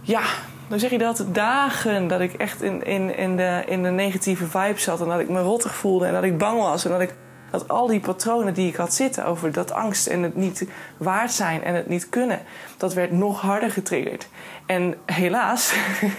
ja, 0.02 0.22
dan 0.68 0.80
zeg 0.80 0.90
je 0.90 0.98
dat 0.98 1.26
dagen 1.32 2.08
dat 2.08 2.20
ik 2.20 2.34
echt 2.34 2.62
in, 2.62 2.84
in, 2.84 3.18
in, 3.18 3.38
de, 3.38 3.64
in 3.66 3.84
de 3.84 3.90
negatieve 3.90 4.46
vibe 4.46 4.80
zat. 4.80 5.02
En 5.02 5.08
dat 5.08 5.20
ik 5.20 5.30
me 5.30 5.42
rottig 5.42 5.76
voelde 5.76 6.06
en 6.06 6.14
dat 6.14 6.24
ik 6.24 6.38
bang 6.38 6.60
was. 6.60 6.86
En 6.86 6.92
dat 6.92 7.02
ik 7.02 7.14
dat 7.52 7.68
al 7.68 7.88
die 7.88 8.00
patronen 8.00 8.54
die 8.54 8.68
ik 8.68 8.76
had 8.76 8.94
zitten 8.94 9.26
over 9.26 9.52
dat 9.52 9.72
angst 9.72 10.08
en 10.08 10.24
het 10.24 10.36
niet 10.36 10.68
waard 10.98 11.32
zijn 11.32 11.64
en 11.64 11.76
het 11.76 11.88
niet 11.88 12.10
kunnen, 12.10 12.40
dat 12.78 12.94
werd 12.94 13.12
nog 13.12 13.42
harder 13.42 13.72
getriggerd. 13.72 14.28
En 14.66 14.96
helaas 15.06 15.74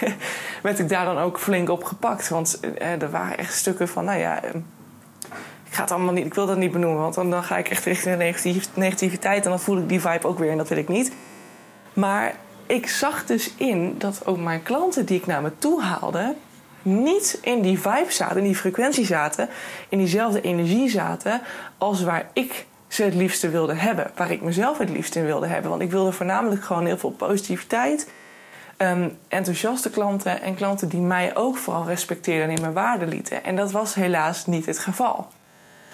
werd 0.63 0.79
ik 0.79 0.89
daar 0.89 1.05
dan 1.05 1.19
ook 1.19 1.39
flink 1.39 1.69
op 1.69 1.85
gepakt. 1.85 2.29
Want 2.29 2.61
eh, 2.61 3.03
er 3.03 3.11
waren 3.11 3.39
echt 3.39 3.55
stukken 3.55 3.89
van, 3.89 4.05
nou 4.05 4.19
ja. 4.19 4.43
Eh, 4.43 4.55
ik, 5.65 5.73
ga 5.73 5.83
het 5.83 5.91
allemaal 5.91 6.13
niet, 6.13 6.27
ik 6.27 6.35
wil 6.35 6.47
dat 6.47 6.57
niet 6.57 6.73
benoemen, 6.73 7.01
want 7.01 7.15
dan, 7.15 7.31
dan 7.31 7.43
ga 7.43 7.59
ik 7.59 7.69
echt 7.69 7.85
richting 7.85 8.17
de 8.17 8.61
negativiteit 8.75 9.45
en 9.45 9.51
dan 9.51 9.61
voel 9.61 9.79
ik 9.79 9.89
die 9.89 10.01
vibe 10.01 10.27
ook 10.27 10.39
weer 10.39 10.51
en 10.51 10.57
dat 10.57 10.69
wil 10.69 10.79
ik 10.79 10.89
niet. 10.89 11.13
Maar 11.93 12.35
ik 12.67 12.89
zag 12.89 13.27
dus 13.27 13.55
in 13.57 13.95
dat 13.99 14.27
ook 14.27 14.39
mijn 14.39 14.63
klanten 14.63 15.07
die 15.07 15.19
ik 15.19 15.27
naar 15.27 15.43
me 15.43 15.53
toe 15.59 15.83
haalde, 15.83 16.35
niet 16.87 17.39
in 17.43 17.63
die 17.63 17.79
vibe 17.79 18.13
zaten, 18.13 18.37
in 18.37 18.45
die 18.45 18.57
frequentie 18.57 19.07
zaten, 19.07 19.49
in 19.89 19.99
diezelfde 19.99 20.41
energie 20.41 20.89
zaten 20.89 21.41
als 21.79 22.03
waar 22.03 22.31
ik 22.33 22.67
ze 22.89 23.03
het 23.03 23.15
liefste 23.15 23.49
wilde 23.49 23.75
hebben. 23.75 24.11
Waar 24.17 24.31
ik 24.31 24.43
mezelf 24.43 24.79
het 24.79 24.91
liefst 24.91 25.17
in 25.17 25.25
wilde 25.25 25.47
hebben. 25.47 25.71
Want 25.71 25.83
ik 25.83 25.91
wilde 25.91 26.13
voornamelijk 26.13 26.65
gewoon 26.65 26.87
heel 26.87 26.99
veel 26.99 27.11
positiviteit. 27.11 28.09
Um, 28.79 29.19
enthousiaste 29.29 29.91
klanten 29.91 30.43
en 30.43 30.55
klanten 30.55 30.89
die 30.89 31.01
mij 31.01 31.37
ook 31.37 31.57
vooral 31.57 31.87
respecteerden 31.87 32.49
en 32.49 32.55
in 32.55 32.61
mijn 32.61 32.73
waarde 32.73 33.07
lieten. 33.07 33.45
En 33.45 33.57
dat 33.57 33.73
was 33.73 33.95
helaas 33.95 34.47
niet 34.47 34.67
het 34.67 34.79
geval. 34.79 35.29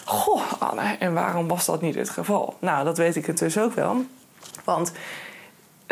Goh, 0.04 0.52
Anne, 0.58 0.96
en 0.98 1.14
waarom 1.14 1.48
was 1.48 1.64
dat 1.64 1.80
niet 1.80 1.94
het 1.94 2.10
geval? 2.10 2.56
Nou, 2.58 2.84
dat 2.84 2.98
weet 2.98 3.16
ik 3.16 3.26
intussen 3.26 3.62
ook 3.62 3.74
wel. 3.74 4.04
Want 4.64 4.92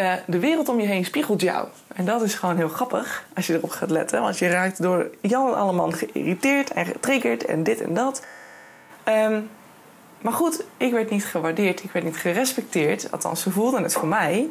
uh, 0.01 0.13
de 0.27 0.39
wereld 0.39 0.69
om 0.69 0.81
je 0.81 0.87
heen 0.87 1.05
spiegelt 1.05 1.41
jou. 1.41 1.69
En 1.95 2.05
dat 2.05 2.23
is 2.23 2.35
gewoon 2.35 2.57
heel 2.57 2.69
grappig 2.69 3.25
als 3.35 3.47
je 3.47 3.55
erop 3.55 3.71
gaat 3.71 3.91
letten. 3.91 4.21
Want 4.21 4.39
je 4.39 4.49
raakt 4.49 4.83
door 4.83 5.11
Jan 5.21 5.47
en 5.47 5.55
allemaal 5.55 5.91
geïrriteerd 5.91 6.71
en 6.71 6.87
getriggerd 6.87 7.45
en 7.45 7.63
dit 7.63 7.81
en 7.81 7.95
dat. 7.95 8.25
Um, 9.09 9.49
maar 10.21 10.33
goed, 10.33 10.65
ik 10.77 10.93
werd 10.93 11.11
niet 11.11 11.25
gewaardeerd, 11.25 11.83
ik 11.83 11.91
werd 11.91 12.05
niet 12.05 12.17
gerespecteerd. 12.17 13.13
Althans, 13.13 13.43
ze 13.43 13.51
voelden 13.51 13.83
het 13.83 13.93
voor 13.93 14.09
mij. 14.09 14.49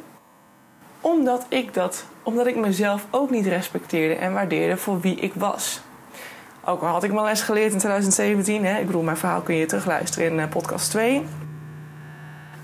Omdat 1.01 1.45
ik, 1.49 1.73
dat, 1.73 2.05
omdat 2.23 2.47
ik 2.47 2.55
mezelf 2.55 3.05
ook 3.09 3.29
niet 3.29 3.45
respecteerde 3.45 4.15
en 4.15 4.33
waardeerde 4.33 4.77
voor 4.77 4.99
wie 4.99 5.15
ik 5.15 5.33
was. 5.33 5.81
Ook 6.65 6.81
al 6.81 6.87
had 6.87 7.03
ik 7.03 7.13
mijn 7.13 7.25
les 7.25 7.41
geleerd 7.41 7.71
in 7.71 7.77
2017. 7.77 8.65
Hè? 8.65 8.79
Ik 8.79 8.85
bedoel, 8.85 9.01
mijn 9.01 9.17
verhaal 9.17 9.41
kun 9.41 9.55
je 9.55 9.65
terugluisteren 9.65 10.31
in 10.31 10.39
uh, 10.39 10.49
podcast 10.49 10.89
2. 10.89 11.25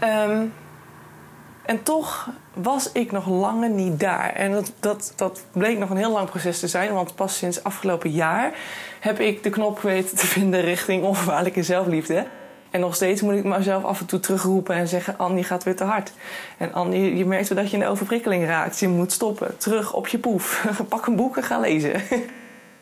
Um, 0.03 0.53
En 1.65 1.83
toch 1.83 2.29
was 2.53 2.91
ik 2.91 3.11
nog 3.11 3.27
lange 3.27 3.67
niet 3.67 3.99
daar. 3.99 4.33
En 4.33 4.51
dat, 4.51 4.71
dat, 4.79 5.13
dat 5.15 5.43
bleek 5.51 5.77
nog 5.77 5.89
een 5.89 5.97
heel 5.97 6.11
lang 6.11 6.29
proces 6.29 6.59
te 6.59 6.67
zijn. 6.67 6.93
Want 6.93 7.15
pas 7.15 7.37
sinds 7.37 7.63
afgelopen 7.63 8.11
jaar 8.11 8.53
heb 8.99 9.19
ik 9.19 9.43
de 9.43 9.49
knop 9.49 9.79
weten 9.79 10.17
te 10.17 10.27
vinden 10.27 10.61
richting 10.61 11.03
onvoorwaardelijke 11.03 11.63
zelfliefde. 11.63 12.25
En 12.71 12.79
nog 12.79 12.95
steeds 12.95 13.21
moet 13.21 13.33
ik 13.33 13.43
mezelf 13.43 13.83
af 13.83 13.99
en 13.99 14.05
toe 14.05 14.19
terugroepen 14.19 14.75
en 14.75 14.87
zeggen: 14.87 15.17
Annie 15.17 15.43
gaat 15.43 15.63
weer 15.63 15.75
te 15.75 15.83
hard. 15.83 16.11
En 16.57 16.73
Annie, 16.73 17.15
je 17.15 17.25
merkt 17.25 17.55
dat 17.55 17.69
je 17.69 17.77
in 17.77 17.83
de 17.83 17.89
overprikkeling 17.89 18.45
raakt. 18.45 18.79
Je 18.79 18.87
moet 18.87 19.11
stoppen. 19.11 19.57
Terug 19.57 19.93
op 19.93 20.07
je 20.07 20.19
poef. 20.19 20.67
Pak 20.89 21.05
een 21.05 21.15
boek 21.15 21.37
en 21.37 21.43
ga 21.43 21.59
lezen. 21.59 22.01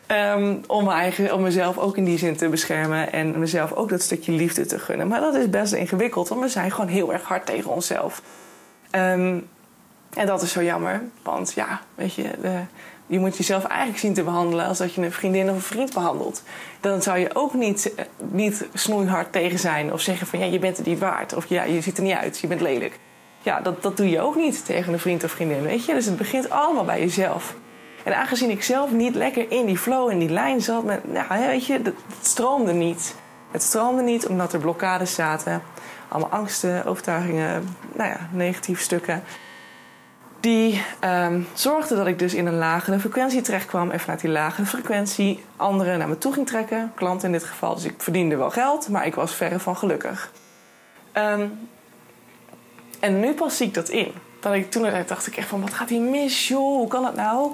um, 0.08 0.60
om, 0.66 0.88
eigen, 0.88 1.34
om 1.34 1.42
mezelf 1.42 1.78
ook 1.78 1.96
in 1.96 2.04
die 2.04 2.18
zin 2.18 2.36
te 2.36 2.48
beschermen. 2.48 3.12
En 3.12 3.38
mezelf 3.38 3.72
ook 3.72 3.88
dat 3.88 4.02
stukje 4.02 4.32
liefde 4.32 4.66
te 4.66 4.78
gunnen. 4.78 5.08
Maar 5.08 5.20
dat 5.20 5.34
is 5.34 5.50
best 5.50 5.72
ingewikkeld, 5.72 6.28
want 6.28 6.40
we 6.40 6.48
zijn 6.48 6.70
gewoon 6.70 6.90
heel 6.90 7.12
erg 7.12 7.22
hard 7.22 7.46
tegen 7.46 7.70
onszelf. 7.70 8.22
Um, 8.96 9.48
en 10.14 10.26
dat 10.26 10.42
is 10.42 10.52
zo 10.52 10.62
jammer. 10.62 11.02
Want 11.22 11.52
ja, 11.52 11.80
weet 11.94 12.14
je, 12.14 12.30
de, 12.40 12.60
je 13.06 13.18
moet 13.18 13.36
jezelf 13.36 13.64
eigenlijk 13.64 14.00
zien 14.00 14.14
te 14.14 14.22
behandelen 14.22 14.66
als 14.66 14.78
dat 14.78 14.94
je 14.94 15.02
een 15.02 15.12
vriendin 15.12 15.48
of 15.48 15.54
een 15.54 15.62
vriend 15.62 15.94
behandelt. 15.94 16.42
Dan 16.80 17.02
zou 17.02 17.18
je 17.18 17.30
ook 17.34 17.54
niet, 17.54 17.94
eh, 17.94 18.04
niet 18.18 18.66
snoeihard 18.74 19.32
tegen 19.32 19.58
zijn 19.58 19.92
of 19.92 20.00
zeggen 20.00 20.26
van 20.26 20.38
ja, 20.38 20.44
je 20.44 20.58
bent 20.58 20.76
het 20.76 20.86
niet 20.86 20.98
waard. 20.98 21.34
Of 21.34 21.46
ja, 21.46 21.62
je 21.62 21.80
ziet 21.80 21.96
er 21.96 22.02
niet 22.02 22.14
uit, 22.14 22.38
je 22.38 22.46
bent 22.46 22.60
lelijk. 22.60 22.98
Ja, 23.42 23.60
dat, 23.60 23.82
dat 23.82 23.96
doe 23.96 24.10
je 24.10 24.20
ook 24.20 24.36
niet 24.36 24.64
tegen 24.64 24.92
een 24.92 24.98
vriend 24.98 25.24
of 25.24 25.30
vriendin, 25.30 25.62
weet 25.62 25.84
je. 25.84 25.94
Dus 25.94 26.06
het 26.06 26.16
begint 26.16 26.50
allemaal 26.50 26.84
bij 26.84 27.00
jezelf. 27.00 27.54
En 28.04 28.16
aangezien 28.16 28.50
ik 28.50 28.62
zelf 28.62 28.90
niet 28.90 29.14
lekker 29.14 29.50
in 29.50 29.66
die 29.66 29.78
flow, 29.78 30.10
in 30.10 30.18
die 30.18 30.28
lijn 30.28 30.60
zat, 30.60 30.84
met, 30.84 31.12
nou, 31.12 31.46
weet 31.46 31.66
je, 31.66 31.72
het 31.72 31.94
stroomde 32.20 32.72
niet. 32.72 33.14
Het 33.50 33.62
stroomde 33.62 34.02
niet 34.02 34.26
omdat 34.26 34.52
er 34.52 34.60
blokkades 34.60 35.14
zaten. 35.14 35.62
Allemaal 36.14 36.38
angsten, 36.38 36.84
overtuigingen, 36.84 37.76
nou 37.92 38.10
ja, 38.10 38.28
negatieve 38.32 38.82
stukken 38.82 39.22
die 40.44 40.82
um, 41.04 41.46
zorgde 41.54 41.96
dat 41.96 42.06
ik 42.06 42.18
dus 42.18 42.34
in 42.34 42.46
een 42.46 42.58
lagere 42.58 42.98
frequentie 42.98 43.40
terechtkwam. 43.40 43.90
En 43.90 44.00
vanuit 44.00 44.20
die 44.20 44.30
lagere 44.30 44.66
frequentie 44.66 45.44
anderen 45.56 45.98
naar 45.98 46.08
me 46.08 46.18
toe 46.18 46.32
ging 46.32 46.46
trekken. 46.46 46.92
Klanten 46.94 47.26
in 47.26 47.32
dit 47.32 47.44
geval. 47.44 47.74
Dus 47.74 47.84
ik 47.84 47.94
verdiende 47.98 48.36
wel 48.36 48.50
geld, 48.50 48.88
maar 48.88 49.06
ik 49.06 49.14
was 49.14 49.34
verre 49.34 49.58
van 49.58 49.76
gelukkig. 49.76 50.30
Um, 51.14 51.68
en 53.00 53.20
nu 53.20 53.32
pas 53.32 53.56
zie 53.56 53.66
ik 53.66 53.74
dat 53.74 53.88
in. 53.88 54.12
Dat 54.40 54.54
ik 54.54 54.70
toen 54.70 54.86
dacht 55.06 55.26
ik 55.26 55.36
echt 55.36 55.48
van, 55.48 55.60
wat 55.60 55.74
gaat 55.74 55.88
hier 55.88 56.00
mis, 56.00 56.48
joh? 56.48 56.76
Hoe 56.76 56.88
kan 56.88 57.02
dat 57.02 57.14
nou? 57.14 57.52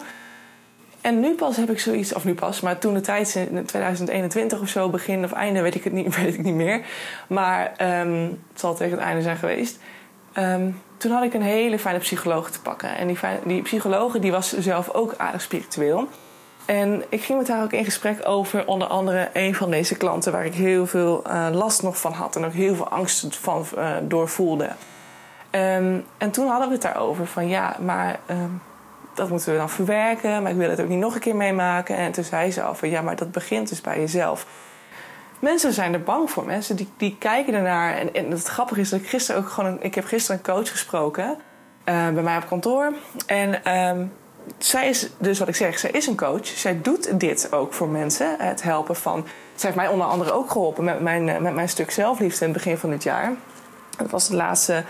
En 1.01 1.21
nu 1.21 1.35
pas 1.35 1.57
heb 1.57 1.71
ik 1.71 1.81
zoiets, 1.81 2.15
of 2.15 2.25
nu 2.25 2.35
pas, 2.35 2.61
maar 2.61 2.79
toen 2.79 2.95
de 2.95 3.01
tijd 3.01 3.35
in 3.35 3.65
2021 3.65 4.61
of 4.61 4.69
zo, 4.69 4.89
begin 4.89 5.25
of 5.25 5.33
einde, 5.33 5.61
weet 5.61 5.75
ik 5.75 5.85
het 5.85 5.93
niet, 5.93 6.17
weet 6.23 6.35
ik 6.35 6.43
niet 6.43 6.55
meer. 6.55 6.81
Maar 7.27 7.73
um, 8.03 8.41
het 8.51 8.61
zal 8.61 8.75
tegen 8.75 8.97
het 8.97 9.07
einde 9.07 9.23
zijn 9.23 9.37
geweest. 9.37 9.79
Um, 10.39 10.81
toen 10.97 11.13
had 11.13 11.23
ik 11.23 11.35
een 11.35 11.43
hele 11.43 11.79
fijne 11.79 11.99
psycholoog 11.99 12.51
te 12.51 12.61
pakken. 12.61 12.97
En 12.97 13.07
die, 13.07 13.19
die 13.45 13.63
psycholoog 13.63 14.19
die 14.19 14.33
was 14.33 14.59
zelf 14.59 14.91
ook 14.91 15.15
aardig 15.17 15.43
spiritueel. 15.43 16.09
En 16.65 17.03
ik 17.09 17.23
ging 17.23 17.39
met 17.39 17.49
haar 17.49 17.63
ook 17.63 17.73
in 17.73 17.85
gesprek 17.85 18.29
over 18.29 18.67
onder 18.67 18.89
andere 18.89 19.29
een 19.33 19.55
van 19.55 19.71
deze 19.71 19.97
klanten... 19.97 20.33
waar 20.33 20.47
ik 20.47 20.55
heel 20.55 20.87
veel 20.87 21.23
uh, 21.27 21.49
last 21.53 21.83
nog 21.83 22.01
van 22.01 22.13
had 22.13 22.37
en 22.37 22.45
ook 22.45 22.53
heel 22.53 22.75
veel 22.75 22.89
angst 22.89 23.37
van 23.37 23.67
uh, 23.79 23.97
doorvoelde. 24.03 24.65
Um, 24.65 26.05
en 26.19 26.31
toen 26.31 26.49
hadden 26.49 26.69
we 26.69 26.75
het 26.75 26.83
daarover 26.83 27.27
van 27.27 27.49
ja, 27.49 27.77
maar 27.81 28.21
dat 29.15 29.29
moeten 29.29 29.53
we 29.53 29.59
dan 29.59 29.71
verwerken... 29.71 30.43
maar 30.43 30.51
ik 30.51 30.57
wil 30.57 30.71
het 30.71 30.81
ook 30.81 30.89
niet 30.89 30.99
nog 30.99 31.15
een 31.15 31.21
keer 31.21 31.37
meemaken. 31.37 31.97
En 31.97 32.13
toen 32.13 32.25
zei 32.25 32.51
ze 32.51 32.63
al 32.63 32.75
van 32.75 32.91
ja, 32.91 33.03
maar 33.03 33.17
dat 33.17 33.33
begint 33.33 33.69
dus 33.69 33.81
bij 33.81 34.01
jezelf 34.01 34.47
mensen 35.41 35.73
zijn 35.73 35.93
er 35.93 36.03
bang 36.03 36.31
voor. 36.31 36.45
Mensen 36.45 36.77
die, 36.77 36.89
die 36.97 37.17
kijken 37.19 37.55
ernaar. 37.55 37.97
En, 37.97 38.15
en 38.15 38.31
het 38.31 38.47
grappige 38.47 38.81
is 38.81 38.89
dat 38.89 39.01
ik 39.01 39.09
gisteren 39.09 39.41
ook 39.41 39.49
gewoon... 39.49 39.83
Ik 39.83 39.95
heb 39.95 40.05
gisteren 40.05 40.37
een 40.37 40.55
coach 40.55 40.71
gesproken. 40.71 41.39
Uh, 41.85 42.09
bij 42.09 42.23
mij 42.23 42.37
op 42.37 42.47
kantoor. 42.47 42.93
En 43.27 43.77
um, 43.77 44.13
zij 44.59 44.89
is, 44.89 45.09
dus 45.19 45.39
wat 45.39 45.49
ik 45.49 45.57
zeg, 45.57 45.79
zij 45.79 45.91
is 45.91 46.07
een 46.07 46.17
coach. 46.17 46.47
Zij 46.47 46.81
doet 46.83 47.21
dit 47.21 47.53
ook 47.53 47.73
voor 47.73 47.89
mensen. 47.89 48.37
Het 48.39 48.63
helpen 48.63 48.97
van... 48.97 49.27
Zij 49.55 49.71
heeft 49.71 49.83
mij 49.83 49.89
onder 49.89 50.07
andere 50.07 50.33
ook 50.33 50.51
geholpen 50.51 50.85
met 50.85 51.01
mijn, 51.01 51.29
eh, 51.29 51.39
met 51.39 51.55
mijn 51.55 51.69
stuk 51.69 51.91
zelfliefde 51.91 52.45
in 52.45 52.51
het 52.51 52.63
begin 52.63 52.79
van 52.79 52.91
dit 52.91 53.03
jaar. 53.03 53.33
Dat 53.97 54.11
was 54.11 54.25
het 54.25 54.33
laatste 54.33 54.85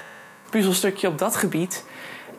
puzzelstukje 0.50 1.09
op 1.09 1.19
dat 1.19 1.37
gebied. 1.37 1.85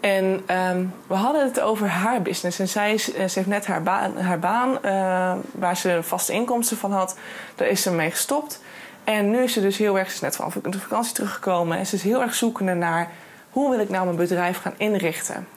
En 0.01 0.43
um, 0.57 0.93
we 1.07 1.13
hadden 1.13 1.43
het 1.43 1.59
over 1.59 1.87
haar 1.87 2.21
business. 2.21 2.59
En 2.59 2.67
zij 2.67 2.91
eh, 2.91 2.99
ze 2.99 3.31
heeft 3.33 3.47
net 3.47 3.65
haar 3.65 3.83
baan, 3.83 4.17
haar 4.17 4.39
baan 4.39 4.77
uh, 4.85 5.33
waar 5.51 5.77
ze 5.77 5.99
vaste 6.01 6.33
inkomsten 6.33 6.77
van 6.77 6.91
had, 6.91 7.17
daar 7.55 7.67
is 7.67 7.81
ze 7.81 7.91
mee 7.91 8.11
gestopt. 8.11 8.61
En 9.03 9.29
nu 9.29 9.43
is 9.43 9.53
ze 9.53 9.61
dus 9.61 9.77
heel 9.77 9.99
erg, 9.99 10.07
ze 10.07 10.13
is 10.13 10.21
net 10.21 10.35
van 10.35 10.51
de 10.63 10.79
vakantie 10.79 11.13
teruggekomen. 11.13 11.77
En 11.77 11.85
ze 11.85 11.95
is 11.95 12.03
heel 12.03 12.21
erg 12.21 12.33
zoekende 12.33 12.73
naar 12.73 13.11
hoe 13.49 13.69
wil 13.69 13.79
ik 13.79 13.89
nou 13.89 14.05
mijn 14.05 14.17
bedrijf 14.17 14.57
gaan 14.57 14.73
inrichten. 14.77 15.47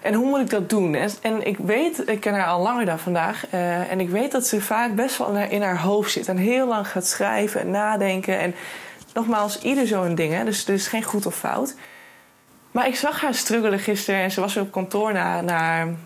En 0.00 0.14
hoe 0.14 0.26
moet 0.26 0.40
ik 0.40 0.50
dat 0.50 0.68
doen? 0.68 0.94
En 1.22 1.46
ik 1.46 1.56
weet, 1.58 2.08
ik 2.08 2.20
ken 2.20 2.34
haar 2.34 2.46
al 2.46 2.62
langer 2.62 2.84
dan 2.84 2.98
vandaag. 2.98 3.44
Uh, 3.54 3.90
en 3.90 4.00
ik 4.00 4.10
weet 4.10 4.32
dat 4.32 4.46
ze 4.46 4.60
vaak 4.60 4.94
best 4.94 5.18
wel 5.18 5.36
in 5.36 5.62
haar 5.62 5.80
hoofd 5.80 6.10
zit. 6.10 6.28
En 6.28 6.36
heel 6.36 6.66
lang 6.66 6.88
gaat 6.88 7.06
schrijven 7.06 7.60
en 7.60 7.70
nadenken. 7.70 8.38
En 8.38 8.54
nogmaals, 9.14 9.58
ieder 9.62 9.86
zo'n 9.86 10.14
ding. 10.14 10.32
Hè? 10.34 10.44
Dus 10.44 10.68
er 10.68 10.74
is 10.74 10.86
geen 10.86 11.02
goed 11.02 11.26
of 11.26 11.34
fout. 11.34 11.74
Maar 12.78 12.86
ik 12.86 12.96
zag 12.96 13.20
haar 13.20 13.34
struggelen 13.34 13.78
gisteren 13.78 14.20
en 14.20 14.30
ze 14.30 14.40
was 14.40 14.54
weer 14.54 14.62
op 14.62 14.72
kantoor 14.72 15.12
na, 15.12 15.40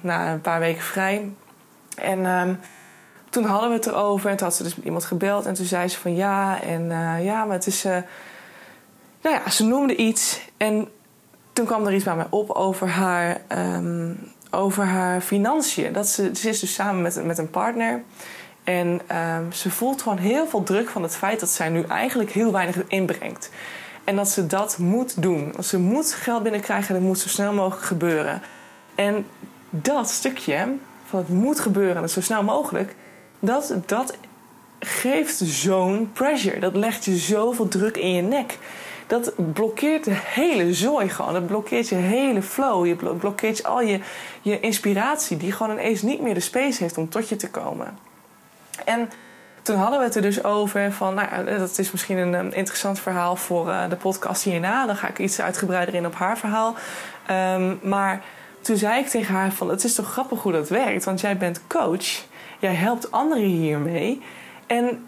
na, 0.01 0.33
een 0.33 0.41
paar 0.41 0.61
weken 0.61 0.83
vrij. 0.83 1.31
En 1.97 2.27
um, 2.27 2.61
toen 3.31 3.45
hadden 3.45 3.69
we 3.69 3.75
het 3.75 3.87
erover 3.87 4.31
en 4.31 4.37
toen 4.37 4.47
had 4.47 4.57
ze 4.57 4.63
dus 4.63 4.77
iemand 4.85 5.05
gebeld 5.05 5.47
en 5.47 5.55
toen 5.55 5.65
zei 5.65 5.89
ze 5.89 5.99
van 5.99 6.15
ja, 6.15 6.63
en 6.63 6.83
uh, 6.83 7.25
ja, 7.25 7.45
maar 7.45 7.57
het 7.57 7.67
is. 7.67 7.85
Uh, 7.85 7.97
nou 9.23 9.37
ja, 9.37 9.51
ze 9.51 9.65
noemde 9.65 9.97
iets 9.97 10.41
en 10.57 10.89
toen 11.53 11.67
kwam 11.67 11.87
er 11.87 11.95
iets 11.95 12.05
bij 12.05 12.17
mij 12.17 12.27
op 12.31 12.51
over 12.51 12.89
haar, 12.89 13.41
um, 13.49 14.33
over 14.51 14.85
haar 14.85 15.21
financiën. 15.21 15.93
Dat 15.93 16.09
ze, 16.09 16.31
ze 16.35 16.49
is 16.49 16.61
dus 16.61 16.75
samen 16.75 17.03
met, 17.03 17.25
met 17.25 17.39
een 17.39 17.51
partner. 17.51 18.03
En 18.65 19.01
um, 19.17 19.53
ze 19.53 19.71
voelt 19.71 20.03
gewoon 20.03 20.19
heel 20.19 20.47
veel 20.47 20.63
druk 20.63 20.89
van 20.89 21.03
het 21.03 21.17
feit 21.17 21.41
dat 21.41 21.51
zij 21.51 21.69
nu 21.69 21.83
eigenlijk 21.83 22.31
heel 22.31 22.53
weinig 22.53 22.77
inbrengt. 22.87 23.51
En 24.05 24.17
dat 24.17 24.29
ze 24.29 24.47
dat 24.47 24.79
moet 24.79 25.23
doen. 25.23 25.55
Ze 25.63 25.79
moet 25.79 26.13
geld 26.13 26.43
binnenkrijgen 26.43 26.89
en 26.89 26.95
dat 26.95 27.09
moet 27.09 27.19
zo 27.19 27.29
snel 27.29 27.53
mogelijk 27.53 27.87
gebeuren. 27.87 28.43
En 28.95 29.27
dat 29.71 30.11
stukje 30.11 30.69
van 31.05 31.19
het 31.19 31.29
moet 31.29 31.61
gebeuren 31.61 32.03
en 32.03 32.09
zo 32.09 32.21
snel 32.21 32.43
mogelijk, 32.43 32.95
dat, 33.39 33.75
dat 33.87 34.17
geeft 34.79 35.37
zo'n 35.37 36.11
pressure. 36.13 36.59
Dat 36.59 36.77
legt 36.77 37.05
je 37.05 37.17
zoveel 37.17 37.69
druk 37.69 37.97
in 37.97 38.13
je 38.13 38.23
nek. 38.23 38.59
Dat 39.07 39.33
blokkeert 39.53 40.05
de 40.05 40.15
hele 40.15 40.75
zooi 40.75 41.09
gewoon. 41.09 41.33
Dat 41.33 41.47
blokkeert 41.47 41.89
je 41.89 41.95
hele 41.95 42.43
flow. 42.43 42.87
Je 42.87 42.95
blokkeert 42.95 43.65
al 43.65 43.81
je, 43.81 44.01
je 44.43 44.61
inspiratie, 44.61 45.37
die 45.37 45.53
gewoon 45.53 45.73
ineens 45.73 46.03
niet 46.03 46.21
meer 46.21 46.35
de 46.35 46.41
space 46.41 46.83
heeft 46.83 46.99
om 46.99 47.09
tot 47.09 47.29
je 47.29 47.37
te 47.37 47.51
komen. 47.51 47.99
En 48.85 49.11
toen 49.63 49.77
hadden 49.77 49.99
we 49.99 50.05
het 50.05 50.15
er 50.15 50.23
dus 50.23 50.45
over 50.45 50.93
van, 50.93 51.15
nou, 51.15 51.59
dat 51.59 51.79
is 51.79 51.91
misschien 51.93 52.19
een, 52.19 52.33
een 52.33 52.55
interessant 52.55 53.01
verhaal 53.01 53.37
voor 53.37 53.69
uh, 53.69 53.89
de 53.89 53.97
podcast 53.97 54.43
hierna. 54.43 54.87
Dan 54.87 54.97
ga 54.97 55.09
ik 55.09 55.19
iets 55.19 55.41
uitgebreider 55.41 55.95
in 55.95 56.07
op 56.07 56.15
haar 56.15 56.39
verhaal. 56.39 56.75
Um, 57.55 57.79
maar 57.83 58.23
toen 58.61 58.77
zei 58.77 59.01
ik 59.01 59.07
tegen 59.07 59.35
haar 59.35 59.53
van, 59.53 59.69
het 59.69 59.85
is 59.85 59.95
toch 59.95 60.13
grappig 60.13 60.43
hoe 60.43 60.53
dat 60.53 60.69
werkt, 60.69 61.05
want 61.05 61.21
jij 61.21 61.37
bent 61.37 61.67
coach, 61.67 62.25
jij 62.59 62.75
helpt 62.75 63.11
anderen 63.11 63.43
hiermee. 63.43 64.23
En 64.67 65.07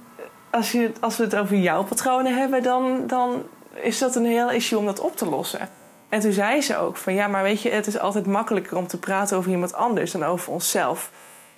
als, 0.50 0.72
je, 0.72 0.92
als 1.00 1.16
we 1.16 1.24
het 1.24 1.36
over 1.36 1.56
jouw 1.56 1.82
patronen 1.82 2.38
hebben, 2.38 2.62
dan, 2.62 3.06
dan 3.06 3.42
is 3.74 3.98
dat 3.98 4.16
een 4.16 4.26
heel 4.26 4.50
issue 4.50 4.78
om 4.78 4.86
dat 4.86 5.00
op 5.00 5.16
te 5.16 5.28
lossen. 5.28 5.68
En 6.08 6.20
toen 6.20 6.32
zei 6.32 6.60
ze 6.60 6.76
ook 6.76 6.96
van, 6.96 7.14
ja, 7.14 7.26
maar 7.26 7.42
weet 7.42 7.62
je, 7.62 7.70
het 7.70 7.86
is 7.86 7.98
altijd 7.98 8.26
makkelijker 8.26 8.76
om 8.76 8.86
te 8.86 8.98
praten 8.98 9.36
over 9.36 9.50
iemand 9.50 9.74
anders 9.74 10.10
dan 10.10 10.24
over 10.24 10.52
onszelf. 10.52 11.10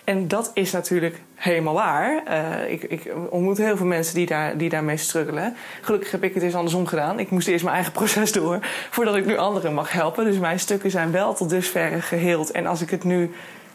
En 0.06 0.28
dat 0.28 0.50
is 0.54 0.72
natuurlijk 0.72 1.20
helemaal 1.34 1.74
waar. 1.74 2.22
Uh, 2.28 2.70
ik, 2.70 2.82
ik, 2.82 3.12
ontmoet 3.30 3.58
heel 3.58 3.76
veel 3.76 3.86
mensen 3.86 4.14
die, 4.14 4.26
daar, 4.26 4.56
die 4.56 4.68
daarmee 4.68 4.96
struggelen. 4.96 5.56
Gelukkig 5.80 6.10
heb 6.10 6.22
ik 6.24 6.34
het 6.34 6.42
eens 6.42 6.54
andersom 6.54 6.86
gedaan. 6.86 7.18
Ik 7.18 7.30
moest 7.30 7.48
eerst 7.48 7.64
mijn 7.64 7.74
eigen 7.74 7.92
proces 8.00 8.32
door 8.32 8.58
voordat 8.90 9.16
ik 9.16 9.26
nu 9.26 9.36
anderen 9.36 9.74
mag 9.74 9.92
helpen. 9.92 10.24
Dus 10.24 10.38
mijn 10.38 10.60
stukken 10.60 10.90
zijn 10.90 11.10
wel 11.10 11.34
tot 11.34 11.50
dusverre 11.50 12.00
geheeld. 12.00 12.50
En 12.50 12.66
als 12.66 12.80
ik 12.80 12.90
het 12.90 13.04
nu 13.04 13.30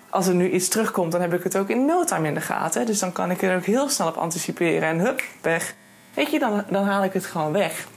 als 0.09 0.27
er 0.27 0.33
nu 0.33 0.49
iets 0.49 0.67
terugkomt, 0.67 1.11
dan 1.11 1.21
heb 1.21 1.33
ik 1.33 1.43
het 1.43 1.57
ook 1.57 1.69
in 1.69 1.85
no 1.85 2.03
time 2.03 2.27
in 2.27 2.33
de 2.33 2.41
gaten. 2.41 2.85
Dus 2.85 2.99
dan 2.99 3.11
kan 3.11 3.31
ik 3.31 3.41
er 3.41 3.55
ook 3.55 3.65
heel 3.65 3.89
snel 3.89 4.07
op 4.07 4.15
anticiperen 4.15 4.89
en 4.89 4.99
hup, 4.99 5.23
weg. 5.41 5.75
Weet 6.13 6.31
je, 6.31 6.39
dan, 6.39 6.63
dan 6.69 6.83
haal 6.83 7.03
ik 7.03 7.13
het 7.13 7.25
gewoon 7.25 7.51
weg. 7.51 7.87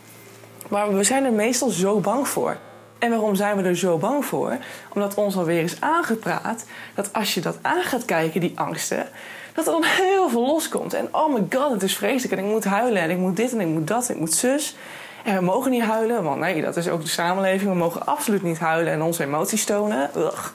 Maar 0.68 0.94
we 0.94 1.04
zijn 1.04 1.24
er 1.24 1.32
meestal 1.32 1.68
zo 1.68 2.00
bang 2.00 2.28
voor. 2.28 2.56
En 3.04 3.10
waarom 3.10 3.34
zijn 3.34 3.56
we 3.56 3.62
er 3.62 3.76
zo 3.76 3.98
bang 3.98 4.24
voor? 4.24 4.56
Omdat 4.92 5.14
ons 5.14 5.36
alweer 5.36 5.62
is 5.62 5.80
aangepraat 5.80 6.64
dat 6.94 7.12
als 7.12 7.34
je 7.34 7.40
dat 7.40 7.58
aan 7.62 7.82
gaat 7.82 8.04
kijken, 8.04 8.40
die 8.40 8.52
angsten, 8.54 9.08
dat 9.54 9.66
er 9.66 9.72
dan 9.72 9.84
heel 9.84 10.28
veel 10.28 10.46
loskomt. 10.46 10.94
En 10.94 11.08
oh 11.12 11.34
my 11.34 11.46
god, 11.50 11.72
het 11.72 11.82
is 11.82 11.96
vreselijk. 11.96 12.40
En 12.40 12.46
ik 12.46 12.52
moet 12.52 12.64
huilen 12.64 13.02
en 13.02 13.10
ik 13.10 13.18
moet 13.18 13.36
dit 13.36 13.52
en 13.52 13.60
ik 13.60 13.66
moet 13.66 13.86
dat 13.86 14.08
en 14.08 14.14
ik 14.14 14.20
moet 14.20 14.34
zus. 14.34 14.76
En 15.24 15.36
we 15.36 15.44
mogen 15.44 15.70
niet 15.70 15.82
huilen, 15.82 16.22
want 16.22 16.40
nee, 16.40 16.62
dat 16.62 16.76
is 16.76 16.88
ook 16.88 17.00
de 17.00 17.08
samenleving. 17.08 17.70
We 17.70 17.76
mogen 17.76 18.06
absoluut 18.06 18.42
niet 18.42 18.58
huilen 18.58 18.92
en 18.92 19.02
onze 19.02 19.22
emoties 19.22 19.64
tonen. 19.64 20.10
Ugh, 20.16 20.48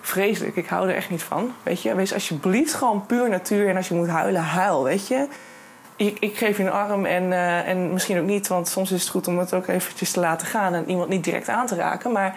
vreselijk, 0.00 0.56
ik 0.56 0.66
hou 0.66 0.88
er 0.88 0.94
echt 0.94 1.10
niet 1.10 1.22
van. 1.22 1.52
Weet 1.62 1.82
je, 1.82 1.94
wees 1.94 2.14
alsjeblieft 2.14 2.74
gewoon 2.74 3.06
puur 3.06 3.28
natuur. 3.28 3.68
En 3.68 3.76
als 3.76 3.88
je 3.88 3.94
moet 3.94 4.08
huilen, 4.08 4.42
huil, 4.42 4.84
weet 4.84 5.08
je. 5.08 5.26
Ik, 5.96 6.16
ik 6.18 6.36
geef 6.36 6.56
je 6.56 6.62
een 6.62 6.70
arm 6.70 7.06
en, 7.06 7.32
eh, 7.32 7.68
en 7.68 7.92
misschien 7.92 8.18
ook 8.18 8.26
niet, 8.26 8.48
want 8.48 8.68
soms 8.68 8.92
is 8.92 9.00
het 9.00 9.10
goed 9.10 9.28
om 9.28 9.38
het 9.38 9.54
ook 9.54 9.66
eventjes 9.66 10.10
te 10.10 10.20
laten 10.20 10.46
gaan 10.46 10.74
en 10.74 10.90
iemand 10.90 11.08
niet 11.08 11.24
direct 11.24 11.48
aan 11.48 11.66
te 11.66 11.74
raken. 11.74 12.12
Maar 12.12 12.36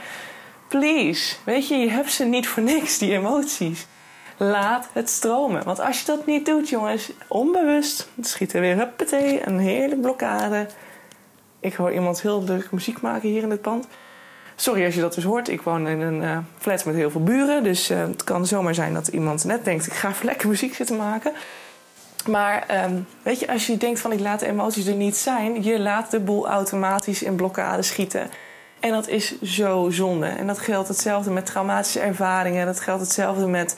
please, 0.67 1.35
weet 1.43 1.67
je, 1.67 1.75
je 1.75 1.89
hebt 1.89 2.11
ze 2.11 2.25
niet 2.25 2.47
voor 2.47 2.63
niks, 2.63 2.97
die 2.97 3.13
emoties. 3.13 3.87
Laat 4.37 4.89
het 4.93 5.09
stromen. 5.09 5.63
Want 5.63 5.79
als 5.79 5.99
je 5.99 6.05
dat 6.05 6.25
niet 6.25 6.45
doet, 6.45 6.69
jongens, 6.69 7.11
onbewust, 7.27 8.09
dan 8.15 8.23
schiet 8.23 8.53
er 8.53 8.61
weer 8.61 8.75
huppatee, 8.75 9.47
een 9.47 9.59
heerlijke 9.59 10.01
blokkade. 10.01 10.67
Ik 11.59 11.73
hoor 11.73 11.93
iemand 11.93 12.21
heel 12.21 12.43
druk 12.43 12.71
muziek 12.71 13.01
maken 13.01 13.29
hier 13.29 13.43
in 13.43 13.49
het 13.49 13.61
pand. 13.61 13.87
Sorry 14.55 14.85
als 14.85 14.95
je 14.95 15.01
dat 15.01 15.13
dus 15.13 15.23
hoort. 15.23 15.47
Ik 15.47 15.61
woon 15.61 15.87
in 15.87 16.01
een 16.01 16.21
uh, 16.21 16.37
flat 16.57 16.85
met 16.85 16.95
heel 16.95 17.11
veel 17.11 17.23
buren. 17.23 17.63
Dus 17.63 17.91
uh, 17.91 17.99
het 17.99 18.23
kan 18.23 18.45
zomaar 18.45 18.75
zijn 18.75 18.93
dat 18.93 19.07
iemand 19.07 19.43
net 19.43 19.65
denkt: 19.65 19.87
ik 19.87 19.93
ga 19.93 20.09
even 20.09 20.25
lekker 20.25 20.47
muziek 20.47 20.75
zitten 20.75 20.97
maken. 20.97 21.33
Maar 22.27 22.83
um, 22.85 23.07
weet 23.23 23.39
je, 23.39 23.47
als 23.47 23.67
je 23.67 23.77
denkt 23.77 23.99
van 23.99 24.11
ik 24.11 24.19
laat 24.19 24.39
de 24.39 24.47
emoties 24.47 24.85
er 24.85 24.95
niet 24.95 25.17
zijn, 25.17 25.63
je 25.63 25.79
laat 25.79 26.11
de 26.11 26.19
boel 26.19 26.47
automatisch 26.47 27.23
in 27.23 27.35
blokkade 27.35 27.81
schieten. 27.81 28.29
En 28.79 28.91
dat 28.91 29.07
is 29.07 29.41
zo 29.41 29.89
zonde. 29.89 30.25
En 30.25 30.47
dat 30.47 30.59
geldt 30.59 30.87
hetzelfde 30.87 31.31
met 31.31 31.45
traumatische 31.45 31.99
ervaringen. 31.99 32.65
Dat 32.65 32.79
geldt 32.79 33.01
hetzelfde 33.01 33.47
met 33.47 33.77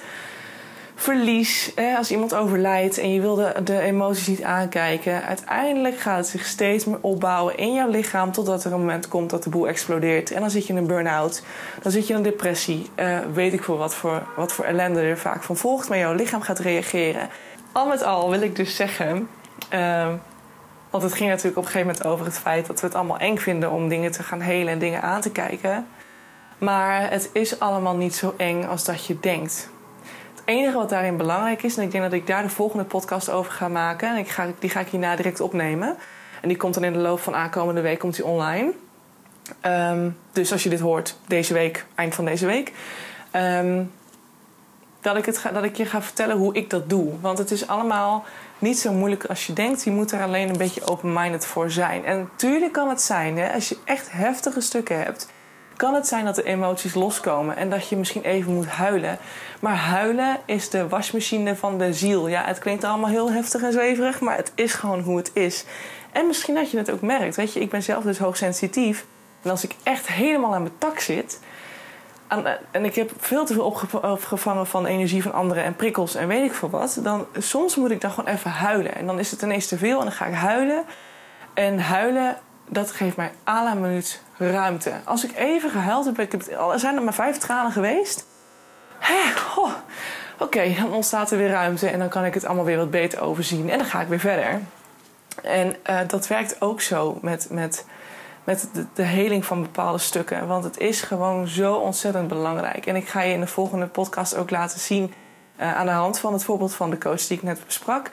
verlies. 0.96 1.72
Hè? 1.76 1.96
Als 1.96 2.12
iemand 2.12 2.34
overlijdt 2.34 2.98
en 2.98 3.14
je 3.14 3.22
wil 3.22 3.36
de, 3.36 3.54
de, 3.64 3.80
emoties 3.80 4.28
niet 4.28 4.44
aankijken. 4.44 5.24
Uiteindelijk 5.24 5.98
gaat 5.98 6.18
het 6.18 6.28
zich 6.28 6.46
steeds 6.46 6.86
meer 6.86 6.98
opbouwen 7.02 7.58
in 7.58 7.74
jouw 7.74 7.90
lichaam. 7.90 8.32
Totdat 8.32 8.64
er 8.64 8.74
een 8.74 8.80
moment 8.80 9.08
komt 9.08 9.30
dat 9.30 9.44
de 9.44 9.50
boel 9.50 9.68
explodeert. 9.68 10.32
En 10.32 10.42
dan 10.42 10.50
zit 10.50 10.68
je 10.68 10.74
in 10.74 10.80
een 10.80 10.88
burn-out. 10.88 11.44
Dan 11.82 11.92
zit 11.92 12.08
je 12.08 12.14
in 12.14 12.18
een 12.18 12.24
depressie. 12.26 12.90
Uh, 12.96 13.20
weet 13.34 13.54
ik 13.54 13.64
veel 13.64 13.78
wat 13.78 13.96
voor, 13.96 14.28
wat 14.36 14.54
voor 14.54 14.66
ellende 14.66 15.02
er 15.02 15.18
vaak 15.18 15.44
van 15.44 15.58
volgt. 15.58 15.90
Maar 15.90 15.98
jouw 15.98 16.14
lichaam 16.14 16.42
gaat 16.42 16.60
reageren. 16.60 17.30
Al 17.72 17.88
met 17.88 18.04
al 18.04 18.30
wil 18.30 18.42
ik 18.42 18.56
dus 18.56 18.76
zeggen. 18.76 19.30
Uh, 19.74 20.08
want 20.90 21.04
het 21.04 21.14
ging 21.14 21.30
natuurlijk 21.30 21.58
op 21.58 21.64
een 21.64 21.72
gegeven 21.72 21.88
moment 21.88 22.06
over 22.06 22.26
het 22.26 22.40
feit 22.40 22.68
dat 22.68 22.80
we 22.80 22.88
het 22.88 22.96
allemaal 22.96 23.18
eng 23.18 23.38
vinden 23.38 23.72
om 23.72 23.90
dingen 23.90 24.12
te 24.12 24.24
gaan 24.24 24.42
helen 24.42 24.74
en 24.74 24.80
dingen 24.80 25.02
aan 25.02 25.22
te 25.22 25.32
kijken. 25.32 25.88
Maar 26.58 27.10
het 27.10 27.30
is 27.34 27.60
allemaal 27.60 27.96
niet 27.96 28.16
zo 28.16 28.34
eng 28.38 28.64
als 28.64 28.84
dat 28.84 29.06
je 29.06 29.20
denkt. 29.20 29.70
Het 30.36 30.42
enige 30.46 30.78
wat 30.78 30.90
daarin 30.90 31.18
belangrijk 31.18 31.64
is, 31.64 31.78
en 31.78 31.84
ik 31.84 31.92
denk 31.92 32.04
dat 32.04 32.14
ik 32.14 32.28
daar 32.28 32.44
de 32.44 32.50
volgende 32.50 32.84
podcast 32.84 33.30
over 33.30 33.52
ga 33.52 33.68
maken, 33.68 34.10
en 34.10 34.18
ik 34.18 34.30
ga, 34.30 34.48
die 34.60 34.70
ga 34.70 34.80
ik 34.80 34.88
hierna 34.88 35.16
direct 35.16 35.40
opnemen. 35.40 35.98
En 36.42 36.48
die 36.48 36.58
komt 36.58 36.74
dan 36.74 36.84
in 36.84 36.94
de 36.94 37.00
loop 37.00 37.20
van 37.20 37.36
aankomende 37.36 37.82
week 37.82 38.00
komt 38.00 38.22
online. 38.22 38.74
Um, 39.66 40.18
dus 40.32 40.52
als 40.52 40.64
je 40.64 40.70
dit 40.70 40.80
hoort 40.80 41.18
deze 41.28 41.54
week, 41.54 41.86
eind 41.96 42.16
van 42.16 42.26
deze 42.26 42.46
week. 42.46 42.74
Um, 43.36 43.92
dat 45.02 45.18
ik, 45.18 45.26
het 45.26 45.42
dat 45.54 45.64
ik 45.64 45.76
je 45.76 45.86
ga 45.86 46.02
vertellen 46.02 46.38
hoe 46.38 46.56
ik 46.56 46.70
dat 46.70 46.90
doe. 46.90 47.20
Want 47.22 47.38
het 47.38 47.52
is 47.52 47.68
allemaal 47.68 48.26
niet 48.60 48.80
zo 48.80 48.92
moeilijk 48.94 49.26
als 49.26 49.48
je 49.48 49.54
denkt. 49.54 49.84
Je 49.84 49.92
moet 49.92 50.12
er 50.12 50.22
alleen 50.22 50.50
een 50.50 50.58
beetje 50.58 50.86
open-minded 50.86 51.46
voor 51.46 51.72
zijn. 51.72 52.06
En 52.06 52.18
natuurlijk 52.18 52.74
kan 52.74 52.90
het 52.90 53.02
zijn, 53.02 53.38
hè, 53.38 53.54
als 53.54 53.70
je 53.70 53.78
echt 53.86 54.12
heftige 54.12 54.62
stukken 54.62 55.04
hebt, 55.04 55.28
kan 55.76 55.94
het 55.94 56.08
zijn 56.08 56.26
dat 56.26 56.36
de 56.36 56.44
emoties 56.44 56.94
loskomen 56.94 57.58
en 57.58 57.70
dat 57.70 57.90
je 57.90 57.96
misschien 57.96 58.24
even 58.24 58.54
moet 58.54 58.68
huilen. 58.68 59.18
Maar 59.60 59.76
huilen 59.76 60.38
is 60.46 60.70
de 60.70 60.88
wasmachine 60.88 61.56
van 61.56 61.78
de 61.78 61.94
ziel. 61.94 62.28
Ja, 62.28 62.44
het 62.46 62.60
klinkt 62.60 62.84
allemaal 62.84 63.10
heel 63.10 63.32
heftig 63.32 63.62
en 63.62 63.72
zweverig, 63.72 64.20
maar 64.20 64.36
het 64.36 64.52
is 64.56 64.74
gewoon 64.74 65.00
hoe 65.00 65.18
het 65.18 65.32
is. 65.34 65.66
En 66.12 66.28
misschien 66.28 66.56
dat 66.56 66.72
je 66.72 66.78
het 66.78 66.92
ook 66.92 67.02
merkt. 67.02 67.36
Weet 67.36 67.54
je, 67.54 67.60
ik 67.60 67.70
ben 67.70 67.84
zelf 67.84 68.04
dus 68.04 68.18
hoogsensitief. 68.18 69.06
En 69.42 69.50
als 69.50 69.64
ik 69.64 69.76
echt 69.84 70.08
helemaal 70.08 70.54
aan 70.54 70.62
mijn 70.62 70.78
tak 70.78 71.00
zit, 71.00 71.40
en 72.72 72.86
ik 72.86 72.96
heb 72.96 73.12
veel 73.18 73.46
te 73.46 73.54
veel 73.54 73.76
opgevangen 74.02 74.68
van 74.68 74.86
energie 74.86 75.24
van 75.24 75.34
anderen 75.34 75.64
en 75.64 75.76
prikkels 75.76 76.16
en 76.16 76.28
weet 76.28 76.44
ik 76.44 76.54
veel 76.54 76.70
wat. 76.70 77.00
Dan 77.04 77.26
soms 77.38 77.76
moet 77.76 77.92
ik 77.92 78.02
dan 78.02 78.12
gewoon 78.12 78.34
even 78.34 78.52
huilen. 78.52 78.96
En 78.96 79.06
dan 79.06 79.20
is 79.20 79.32
het 79.32 79.42
ineens 79.42 79.68
te 79.68 79.78
veel 79.78 79.98
en 79.98 80.04
dan 80.04 80.14
ga 80.14 80.26
ik 80.26 80.34
huilen. 80.34 80.84
En 81.54 81.80
huilen, 81.80 82.38
dat 82.68 82.92
geeft 82.92 83.16
mij 83.16 83.32
à 83.48 83.64
la 83.64 83.74
minuut 83.74 84.22
ruimte. 84.38 84.94
Als 85.04 85.24
ik 85.24 85.36
even 85.36 85.70
gehuild 85.70 86.06
heb, 86.06 86.20
ik 86.20 86.32
heb 86.32 86.44
zijn 86.76 86.96
er 86.96 87.04
maar 87.04 87.14
vijf 87.14 87.38
tranen 87.38 87.72
geweest. 87.72 88.26
Oh, 89.58 89.72
Oké, 90.40 90.74
dan 90.80 90.94
ontstaat 90.94 91.32
er 91.32 91.38
weer 91.38 91.50
ruimte 91.50 91.88
en 91.88 92.00
dan 92.00 92.10
kan 92.10 92.26
ik 92.26 92.34
het 92.34 92.46
allemaal 92.46 92.66
weer 92.66 92.78
wat 92.78 92.92
beter 92.92 93.22
overzien. 93.22 93.70
En 93.70 93.78
dan 93.78 93.88
ga 93.88 94.02
ik 94.02 94.08
weer 94.08 94.20
verder. 94.20 94.62
En 95.44 95.76
uh, 95.90 96.00
dat 96.08 96.28
werkt 96.28 96.62
ook 96.62 96.82
zo 96.82 97.20
met, 97.22 97.48
met 97.50 97.86
met 98.50 98.70
de, 98.94 99.04
heling 99.04 99.46
van 99.46 99.62
bepaalde 99.62 99.98
stukken. 99.98 100.48
Want 100.48 100.64
het 100.64 100.78
is 100.78 101.02
gewoon 101.02 101.48
zo 101.48 101.74
ontzettend 101.74 102.28
belangrijk. 102.28 102.86
En 102.86 102.96
ik 102.96 103.08
ga 103.08 103.22
je 103.22 103.34
in 103.34 103.40
de 103.40 103.48
volgende 103.48 103.88
podcast 103.88 104.36
ook 104.36 104.50
laten 104.50 104.80
zien, 104.80 105.14
uh, 105.60 105.76
aan 105.76 105.86
de 105.86 105.92
hand 105.92 106.20
van 106.20 106.34
het 106.34 106.44
voorbeeld 106.44 106.74
van 106.74 106.90
de 106.90 106.98
coach 106.98 107.28
die 107.28 107.38
ik 107.38 107.44
net 107.44 107.66
besprak, 107.66 108.12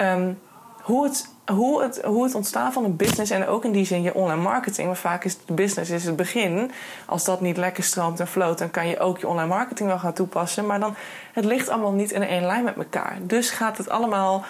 um, 0.00 0.38
hoe, 0.82 1.04
het, 1.04 1.28
hoe, 1.52 1.82
het, 1.82 2.02
hoe 2.02 2.24
het 2.24 2.34
ontstaan 2.34 2.72
van 2.72 2.84
een 2.84 2.96
business 2.96 3.30
en 3.30 3.46
ook 3.46 3.64
in 3.64 3.72
die 3.72 3.84
zin 3.84 4.02
je 4.02 4.14
online 4.14 4.42
marketing. 4.42 4.86
Maar 4.86 4.96
vaak 4.96 5.24
is 5.24 5.38
de 5.44 5.52
business 5.52 5.90
is 5.90 6.04
het 6.04 6.16
begin. 6.16 6.70
Als 7.06 7.24
dat 7.24 7.40
niet 7.40 7.56
lekker 7.56 7.84
stroomt 7.84 8.20
en 8.20 8.26
floot, 8.26 8.58
dan 8.58 8.70
kan 8.70 8.88
je 8.88 8.98
ook 8.98 9.18
je 9.18 9.28
online 9.28 9.48
marketing 9.48 9.88
wel 9.88 9.98
gaan 9.98 10.12
toepassen. 10.12 10.66
Maar 10.66 10.80
dan, 10.80 10.94
het 11.32 11.44
ligt 11.44 11.68
allemaal 11.68 11.92
niet 11.92 12.12
in 12.12 12.22
één 12.22 12.46
lijn 12.46 12.64
met 12.64 12.76
elkaar. 12.76 13.18
Dus 13.22 13.50
gaat 13.50 13.78
het 13.78 13.88
allemaal 13.88 14.44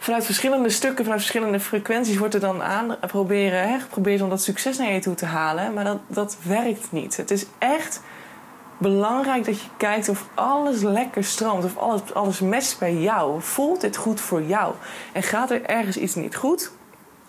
vanuit 0.00 0.24
verschillende 0.24 0.70
stukken, 0.70 1.04
vanuit 1.04 1.20
verschillende 1.20 1.60
frequenties 1.60 2.16
wordt 2.16 2.34
er 2.34 2.40
dan 2.40 2.62
aan 2.62 2.96
proberen, 3.00 3.68
hè, 3.68 3.78
geprobeerd 3.78 4.22
om 4.22 4.28
dat 4.28 4.42
succes 4.42 4.78
naar 4.78 4.92
je 4.92 5.00
toe 5.00 5.14
te 5.14 5.24
halen. 5.24 5.74
Maar 5.74 5.84
dat, 5.84 5.98
dat 6.06 6.36
werkt 6.42 6.92
niet. 6.92 7.16
Het 7.16 7.30
is 7.30 7.46
echt 7.58 8.02
belangrijk 8.78 9.44
dat 9.44 9.60
je 9.60 9.68
kijkt 9.76 10.08
of 10.08 10.28
alles 10.34 10.82
lekker 10.82 11.24
stroomt, 11.24 11.64
of 11.64 11.76
alles, 11.76 12.14
alles 12.14 12.40
matcht 12.40 12.78
bij 12.78 12.94
jou. 12.94 13.40
Voelt 13.42 13.80
dit 13.80 13.96
goed 13.96 14.20
voor 14.20 14.42
jou? 14.42 14.74
En 15.12 15.22
gaat 15.22 15.50
er 15.50 15.64
ergens 15.64 15.96
iets 15.96 16.14
niet 16.14 16.36
goed? 16.36 16.70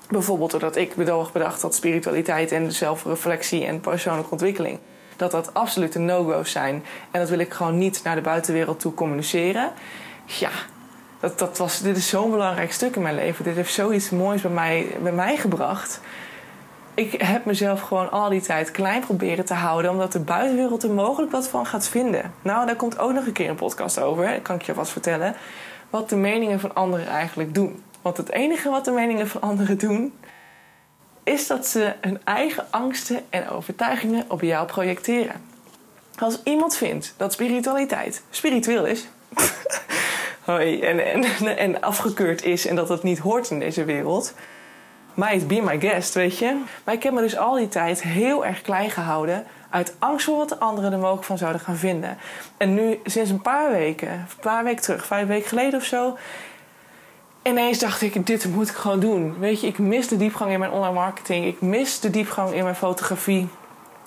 Bijvoorbeeld 0.10 0.52
doordat 0.52 0.76
ik 0.76 0.96
bedoog 0.96 1.32
bedacht 1.32 1.62
dat 1.62 1.76
spiritualiteit 1.76 2.52
en 2.52 2.72
zelfreflectie 2.72 3.66
en 3.66 3.80
persoonlijke 3.80 4.32
ontwikkeling 4.32 4.80
dat 5.16 5.32
dat 5.32 5.54
absolute 5.54 6.00
no-go's 6.00 6.52
zijn. 6.52 6.84
En 7.12 7.20
dat 7.20 7.30
wil 7.30 7.40
ik 7.40 7.54
gewoon 7.54 7.78
niet 7.78 8.02
naar 8.04 8.16
de 8.16 8.22
buitenwereld 8.22 8.80
toe 8.80 8.94
communiceren. 8.94 9.72
Ja, 10.26 10.50
dat, 11.22 11.40
dat 11.40 11.58
was, 11.58 11.82
dit 11.82 11.98
is 11.98 12.08
zo'n 12.08 12.32
belangrijk 12.32 12.74
stuk 12.74 12.96
in 12.96 13.02
mijn 13.02 13.16
leven. 13.16 13.44
Dit 13.44 13.56
heeft 13.56 13.74
zoiets 13.74 14.10
moois 14.10 14.42
bij 14.42 14.52
mij, 14.52 14.88
bij 15.02 15.12
mij 15.12 15.38
gebracht. 15.38 16.00
Ik 16.94 17.22
heb 17.22 17.46
mezelf 17.46 17.82
gewoon 17.82 18.12
al 18.12 18.30
die 18.30 18.42
tijd 18.42 18.72
klein 18.72 19.02
proberen 19.02 19.46
te 19.46 19.54
houden, 19.54 19.92
omdat 19.92 20.12
de 20.12 20.20
buitenwereld 20.20 20.84
er 20.84 20.92
mogelijk 20.92 21.32
wat 21.32 21.48
van 21.48 21.66
gaat 21.66 21.88
vinden. 21.88 22.34
Nou, 22.42 22.66
daar 22.66 22.76
komt 22.76 23.00
ook 23.00 23.14
nog 23.14 23.26
een 23.26 23.32
keer 23.32 23.50
een 23.50 23.56
podcast 23.56 24.00
over, 24.00 24.42
kan 24.42 24.56
ik 24.56 24.62
je 24.62 24.74
vast 24.74 24.92
vertellen. 24.92 25.36
Wat 25.90 26.10
de 26.10 26.16
meningen 26.16 26.60
van 26.60 26.76
anderen 26.76 27.08
eigenlijk 27.08 27.54
doen. 27.54 27.84
Want 28.02 28.18
het 28.18 28.32
enige 28.32 28.70
wat 28.70 28.86
de 28.86 28.92
meningen 28.92 29.28
van 29.28 29.42
anderen 29.42 29.78
doen, 29.78 30.14
is 31.24 31.48
dat 31.48 31.68
ze 31.68 31.94
hun 32.02 32.20
eigen 32.24 32.66
angsten 32.70 33.22
en 33.30 33.50
overtuigingen 33.50 34.26
op 34.28 34.42
jou 34.42 34.68
projecteren. 34.68 35.42
Als 36.18 36.40
iemand 36.44 36.76
vindt 36.76 37.14
dat 37.18 37.34
spiritualiteit 37.34 38.24
spiritueel 38.30 38.86
is, 38.86 39.08
en, 40.60 41.00
en, 41.00 41.58
en 41.58 41.82
afgekeurd 41.82 42.44
is 42.44 42.68
en 42.68 42.76
dat 42.76 42.90
het 42.90 43.04
niet 43.04 43.20
hoort 43.20 43.50
in 43.50 43.60
deze 43.60 43.86
wereld. 43.86 44.34
Might 45.14 45.48
be 45.48 45.62
my 45.62 45.80
guest, 45.80 46.14
weet 46.14 46.38
je. 46.38 46.62
Maar 46.84 46.94
ik 46.94 47.04
heb 47.04 47.14
me 47.14 47.22
dus 47.22 47.38
al 47.38 47.56
die 47.56 47.68
tijd 47.68 48.02
heel 48.02 48.46
erg 48.46 48.62
klein 48.62 48.90
gehouden. 48.90 49.46
Uit 49.70 49.96
angst 50.00 50.26
voor 50.26 50.38
wat 50.38 50.50
de 50.50 50.60
anderen 50.60 50.92
er 50.92 51.00
mogelijk 51.00 51.24
van 51.24 51.38
zouden 51.38 51.62
gaan 51.62 51.76
vinden. 51.76 52.18
En 52.58 52.74
nu, 52.74 53.00
sinds 53.06 53.30
een 53.30 53.42
paar 53.42 53.72
weken, 53.72 54.12
een 54.12 54.42
paar 54.42 54.64
weken 54.64 54.82
terug, 54.82 55.06
vijf 55.06 55.28
weken 55.28 55.48
geleden 55.48 55.80
of 55.80 55.86
zo. 55.86 56.18
Ineens 57.44 57.80
dacht 57.80 58.02
ik, 58.02 58.26
dit 58.26 58.46
moet 58.46 58.70
ik 58.70 58.76
gewoon 58.76 59.00
doen. 59.00 59.40
Weet 59.40 59.62
je, 59.62 59.68
ik 59.68 59.78
mis 59.78 60.08
de 60.08 60.18
diepgang 60.18 60.52
in 60.52 60.60
mijn 60.60 60.72
online 60.72 60.94
marketing. 60.94 61.46
Ik 61.46 61.62
mis 61.62 62.00
de 62.00 62.10
diepgang 62.10 62.54
in 62.54 62.64
mijn 62.64 62.76
fotografie. 62.76 63.48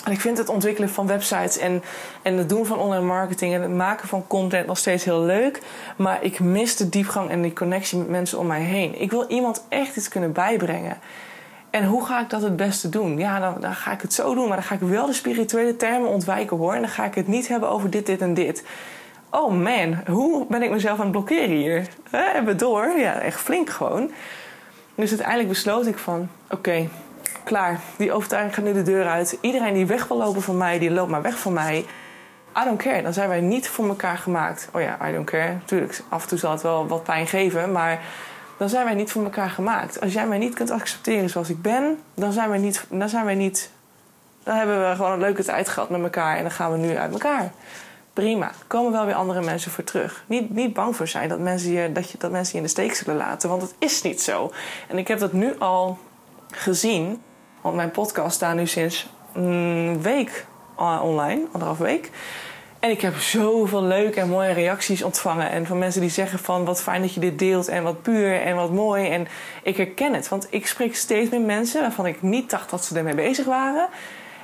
En 0.05 0.13
ik 0.13 0.21
vind 0.21 0.39
het 0.39 0.49
ontwikkelen 0.49 0.89
van 0.89 1.07
websites 1.07 1.59
en, 1.59 1.83
en 2.23 2.37
het 2.37 2.49
doen 2.49 2.67
van 2.67 2.79
online 2.79 3.05
marketing 3.05 3.55
en 3.55 3.63
het 3.63 3.71
maken 3.71 4.09
van 4.09 4.27
content 4.27 4.67
nog 4.67 4.79
steeds 4.79 5.05
heel 5.05 5.21
leuk. 5.21 5.61
Maar 5.97 6.23
ik 6.23 6.41
mis 6.41 6.77
de 6.77 6.89
diepgang 6.89 7.31
en 7.31 7.43
die 7.43 7.53
connectie 7.53 7.99
met 7.99 8.09
mensen 8.09 8.39
om 8.39 8.47
mij 8.47 8.63
heen. 8.63 9.01
Ik 9.01 9.11
wil 9.11 9.25
iemand 9.29 9.65
echt 9.69 9.97
iets 9.97 10.09
kunnen 10.09 10.33
bijbrengen. 10.33 10.99
En 11.71 11.85
hoe 11.85 12.07
ga 12.07 12.21
ik 12.21 12.31
dat 12.31 12.43
het 12.43 12.57
beste 12.57 12.89
doen? 12.89 13.19
Ja, 13.19 13.41
dan, 13.41 13.61
dan 13.61 13.75
ga 13.75 13.93
ik 13.93 14.01
het 14.01 14.13
zo 14.13 14.35
doen, 14.35 14.49
maar 14.49 14.57
dan 14.57 14.67
ga 14.67 14.75
ik 14.75 14.81
wel 14.81 15.07
de 15.07 15.13
spirituele 15.13 15.77
termen 15.77 16.09
ontwijken 16.09 16.57
hoor. 16.57 16.75
En 16.75 16.81
dan 16.81 16.91
ga 16.91 17.05
ik 17.05 17.15
het 17.15 17.29
niet 17.29 17.49
hebben 17.49 17.69
over 17.69 17.91
dit, 17.91 18.07
dit 18.07 18.21
en 18.21 18.35
dit. 18.35 18.65
Oh 19.31 19.53
man, 19.53 19.99
hoe 20.07 20.47
ben 20.49 20.63
ik 20.63 20.71
mezelf 20.71 20.99
aan 20.99 21.03
het 21.05 21.13
blokkeren 21.13 21.57
hier? 21.57 21.89
Hebben 22.11 22.57
door? 22.57 22.99
Ja, 22.99 23.21
echt 23.21 23.41
flink 23.41 23.71
gewoon. 23.71 24.11
Dus 24.95 25.09
uiteindelijk 25.09 25.49
besloot 25.49 25.87
ik 25.87 25.99
van, 25.99 26.29
oké, 26.51 26.89
klaar. 27.45 27.81
Die 27.97 28.13
overtuiging 28.13 28.55
gaat 28.55 28.65
nu 28.65 28.73
de 28.73 28.83
deur 28.83 29.07
uit. 29.07 29.39
Iedereen 29.41 29.75
die 29.75 29.87
weg 29.87 30.09
wil 30.09 30.17
lopen 30.17 30.43
van 30.43 30.57
mij, 30.57 30.79
die 30.79 30.91
loopt 30.91 31.11
maar 31.11 31.23
weg 31.23 31.39
van 31.39 31.53
mij. 31.53 31.85
I 32.59 32.65
don't 32.65 32.83
care. 32.83 33.03
Dan 33.03 33.13
zijn 33.13 33.29
wij 33.29 33.41
niet 33.41 33.69
voor 33.69 33.89
elkaar 33.89 34.19
gemaakt. 34.19 34.69
Oh 34.73 34.81
ja, 34.81 35.09
I 35.09 35.13
don't 35.13 35.31
care. 35.31 35.57
Tuurlijk, 35.65 36.03
af 36.09 36.23
en 36.23 36.29
toe 36.29 36.39
zal 36.39 36.51
het 36.51 36.63
wel 36.63 36.87
wat 36.87 37.03
pijn 37.03 37.27
geven, 37.27 37.73
maar 37.73 38.01
dan 38.57 38.69
zijn 38.69 38.85
wij 38.85 38.95
niet 38.95 39.11
voor 39.11 39.25
elkaar 39.25 39.51
gemaakt. 39.51 40.01
Als 40.01 40.13
jij 40.13 40.27
mij 40.27 40.39
niet 40.39 40.55
kunt 40.55 40.71
accepteren 40.71 41.31
zoals 41.31 41.51
ik 41.51 41.63
ben, 41.63 41.99
dan 42.15 42.33
zijn 42.33 42.49
wij 42.49 42.59
niet. 42.59 42.85
Dan, 42.91 43.09
zijn 43.09 43.25
wij 43.25 43.35
niet, 43.35 43.71
dan 44.43 44.57
hebben 44.57 44.89
we 44.89 44.97
gewoon 44.97 45.13
een 45.13 45.21
leuke 45.21 45.45
tijd 45.45 45.69
gehad 45.69 45.91
met 45.91 46.03
elkaar 46.03 46.37
en 46.37 46.43
dan 46.43 46.51
gaan 46.51 46.73
we 46.73 46.79
nu 46.79 46.97
uit 46.97 47.13
elkaar. 47.13 47.53
prima. 48.13 48.51
Komen 48.67 48.93
wel 48.93 49.07
weer 49.07 49.15
andere 49.15 49.43
mensen 49.43 49.71
voor 49.71 49.85
terug. 49.85 50.25
Niet, 50.27 50.51
niet 50.51 50.73
bang 50.73 50.97
voor 50.97 51.09
zijn 51.09 51.29
dat 51.29 51.39
mensen, 51.39 51.73
je, 51.73 51.93
dat, 51.93 52.11
je, 52.11 52.19
dat 52.19 52.31
mensen 52.31 52.53
je 52.53 52.59
in 52.59 52.65
de 52.65 52.69
steek 52.69 52.95
zullen 52.95 53.17
laten. 53.17 53.49
Want 53.49 53.63
het 53.63 53.75
is 53.79 54.03
niet 54.03 54.23
zo. 54.23 54.53
En 54.89 54.99
ik 54.99 55.09
heb 55.09 55.19
dat 55.19 55.33
nu 55.33 55.59
al 55.59 55.99
gezien. 56.57 57.23
Want 57.61 57.77
mijn 57.77 57.91
podcast 57.91 58.35
staat 58.35 58.55
nu 58.55 58.67
sinds 58.67 59.09
een 59.33 60.03
week 60.03 60.47
online, 60.77 61.43
anderhalf 61.53 61.79
week. 61.79 62.11
En 62.79 62.91
ik 62.91 63.01
heb 63.01 63.17
zoveel 63.17 63.83
leuke 63.83 64.21
en 64.21 64.29
mooie 64.29 64.53
reacties 64.53 65.03
ontvangen. 65.03 65.51
En 65.51 65.67
van 65.67 65.79
mensen 65.79 66.01
die 66.01 66.11
zeggen 66.11 66.39
van 66.39 66.65
wat 66.65 66.83
fijn 66.83 67.01
dat 67.01 67.15
je 67.15 67.21
dit 67.21 67.39
deelt. 67.39 67.69
En 67.69 67.83
wat 67.83 68.03
puur 68.03 68.41
en 68.41 68.57
wat 68.57 68.73
mooi. 68.73 69.09
En 69.09 69.27
ik 69.63 69.77
herken 69.77 70.15
het. 70.15 70.29
Want 70.29 70.47
ik 70.51 70.67
spreek 70.67 70.97
steeds 70.97 71.31
meer 71.31 71.41
mensen 71.41 71.81
waarvan 71.81 72.07
ik 72.07 72.23
niet 72.23 72.51
dacht 72.51 72.71
dat 72.71 72.85
ze 72.85 72.97
ermee 72.97 73.15
bezig 73.15 73.47
waren. 73.47 73.89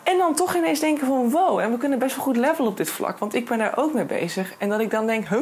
En 0.02 0.18
dan 0.18 0.34
toch 0.34 0.56
ineens 0.56 0.80
denken 0.80 1.06
van 1.06 1.30
wow, 1.30 1.58
en 1.58 1.70
we 1.70 1.78
kunnen 1.78 1.98
best 1.98 2.16
wel 2.16 2.24
goed 2.24 2.36
levelen 2.36 2.70
op 2.70 2.76
dit 2.76 2.90
vlak. 2.90 3.18
Want 3.18 3.34
ik 3.34 3.48
ben 3.48 3.58
daar 3.58 3.76
ook 3.76 3.94
mee 3.94 4.04
bezig. 4.04 4.54
En 4.58 4.68
dat 4.68 4.80
ik 4.80 4.90
dan 4.90 5.06
denk, 5.06 5.28
huh? 5.28 5.40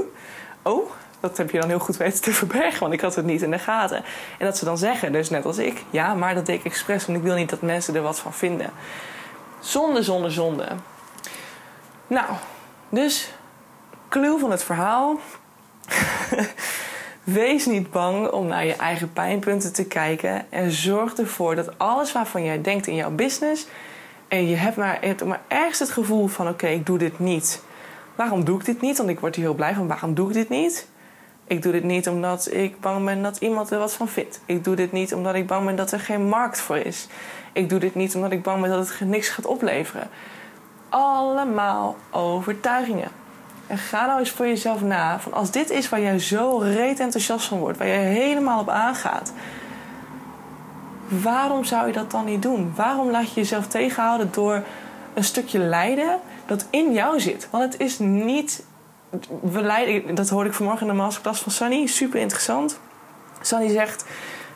Oh, 0.62 0.90
dat 1.20 1.36
heb 1.36 1.50
je 1.50 1.60
dan 1.60 1.68
heel 1.68 1.78
goed 1.78 1.96
weten 1.96 2.22
te 2.22 2.32
verbergen, 2.32 2.80
want 2.80 2.92
ik 2.92 3.00
had 3.00 3.14
het 3.14 3.24
niet 3.24 3.42
in 3.42 3.50
de 3.50 3.58
gaten. 3.58 4.04
En 4.38 4.46
dat 4.46 4.58
ze 4.58 4.64
dan 4.64 4.78
zeggen, 4.78 5.12
dus 5.12 5.30
net 5.30 5.44
als 5.44 5.58
ik, 5.58 5.84
ja, 5.90 6.14
maar 6.14 6.34
dat 6.34 6.46
deed 6.46 6.58
ik 6.58 6.64
expres, 6.64 7.06
want 7.06 7.18
ik 7.18 7.24
wil 7.24 7.34
niet 7.34 7.50
dat 7.50 7.62
mensen 7.62 7.94
er 7.94 8.02
wat 8.02 8.18
van 8.18 8.32
vinden. 8.32 8.70
Zonde, 9.60 10.02
zonde, 10.02 10.30
zonde. 10.30 10.68
Nou, 12.06 12.26
dus 12.88 13.32
clue 14.08 14.38
van 14.38 14.50
het 14.50 14.64
verhaal. 14.64 15.18
Wees 17.24 17.66
niet 17.66 17.90
bang 17.90 18.30
om 18.30 18.46
naar 18.46 18.64
je 18.64 18.76
eigen 18.76 19.12
pijnpunten 19.12 19.72
te 19.72 19.84
kijken 19.84 20.52
en 20.52 20.70
zorg 20.70 21.14
ervoor 21.14 21.54
dat 21.54 21.78
alles 21.78 22.12
waarvan 22.12 22.44
jij 22.44 22.62
denkt 22.62 22.86
in 22.86 22.94
jouw 22.94 23.10
business 23.10 23.66
en 24.28 24.48
je 24.48 24.56
hebt 24.56 24.76
maar, 24.76 25.06
je 25.06 25.24
maar 25.24 25.40
ergens 25.48 25.78
het 25.78 25.90
gevoel 25.90 26.26
van: 26.26 26.48
oké, 26.48 26.66
ik 26.66 26.86
doe 26.86 26.98
dit 26.98 27.18
niet. 27.18 27.62
Waarom 28.14 28.44
doe 28.44 28.58
ik 28.58 28.64
dit 28.64 28.80
niet? 28.80 28.96
Want 28.96 29.08
ik 29.08 29.20
word 29.20 29.34
hier 29.34 29.44
heel 29.44 29.54
blij 29.54 29.74
van. 29.74 29.86
Waarom 29.86 30.14
doe 30.14 30.28
ik 30.28 30.34
dit 30.34 30.48
niet? 30.48 30.88
Ik 31.48 31.62
doe 31.62 31.72
dit 31.72 31.84
niet 31.84 32.08
omdat 32.08 32.52
ik 32.52 32.80
bang 32.80 33.04
ben 33.04 33.22
dat 33.22 33.36
iemand 33.36 33.70
er 33.70 33.78
wat 33.78 33.92
van 33.92 34.08
vindt. 34.08 34.40
Ik 34.44 34.64
doe 34.64 34.76
dit 34.76 34.92
niet 34.92 35.14
omdat 35.14 35.34
ik 35.34 35.46
bang 35.46 35.64
ben 35.64 35.76
dat 35.76 35.92
er 35.92 36.00
geen 36.00 36.28
markt 36.28 36.60
voor 36.60 36.76
is. 36.76 37.06
Ik 37.52 37.68
doe 37.68 37.78
dit 37.78 37.94
niet 37.94 38.14
omdat 38.14 38.32
ik 38.32 38.42
bang 38.42 38.60
ben 38.60 38.70
dat 38.70 38.88
het 38.88 39.08
niks 39.08 39.28
gaat 39.28 39.46
opleveren. 39.46 40.08
Allemaal 40.88 41.96
overtuigingen. 42.10 43.08
En 43.66 43.78
ga 43.78 44.06
nou 44.06 44.18
eens 44.18 44.30
voor 44.30 44.46
jezelf 44.46 44.82
na. 44.82 45.20
Van 45.20 45.32
als 45.32 45.50
dit 45.50 45.70
is 45.70 45.88
waar 45.88 46.00
jij 46.00 46.18
zo 46.18 46.58
reet 46.58 47.00
enthousiast 47.00 47.46
van 47.46 47.58
wordt, 47.58 47.78
waar 47.78 47.86
je 47.86 47.92
helemaal 47.94 48.60
op 48.60 48.68
aangaat, 48.68 49.32
waarom 51.08 51.64
zou 51.64 51.86
je 51.86 51.92
dat 51.92 52.10
dan 52.10 52.24
niet 52.24 52.42
doen? 52.42 52.72
Waarom 52.76 53.10
laat 53.10 53.28
je 53.28 53.40
jezelf 53.40 53.66
tegenhouden 53.66 54.28
door 54.32 54.62
een 55.14 55.24
stukje 55.24 55.58
lijden 55.58 56.20
dat 56.46 56.66
in 56.70 56.92
jou 56.92 57.20
zit? 57.20 57.48
Want 57.50 57.72
het 57.72 57.80
is 57.80 57.98
niet. 57.98 58.66
We 59.40 60.12
dat 60.14 60.28
hoorde 60.28 60.48
ik 60.48 60.54
vanmorgen 60.54 60.86
in 60.86 60.92
de 60.92 60.98
masterclass 60.98 61.42
van 61.42 61.52
Sunny, 61.52 61.86
super 61.86 62.20
interessant. 62.20 62.80
Sunny 63.40 63.68
zegt: 63.68 64.04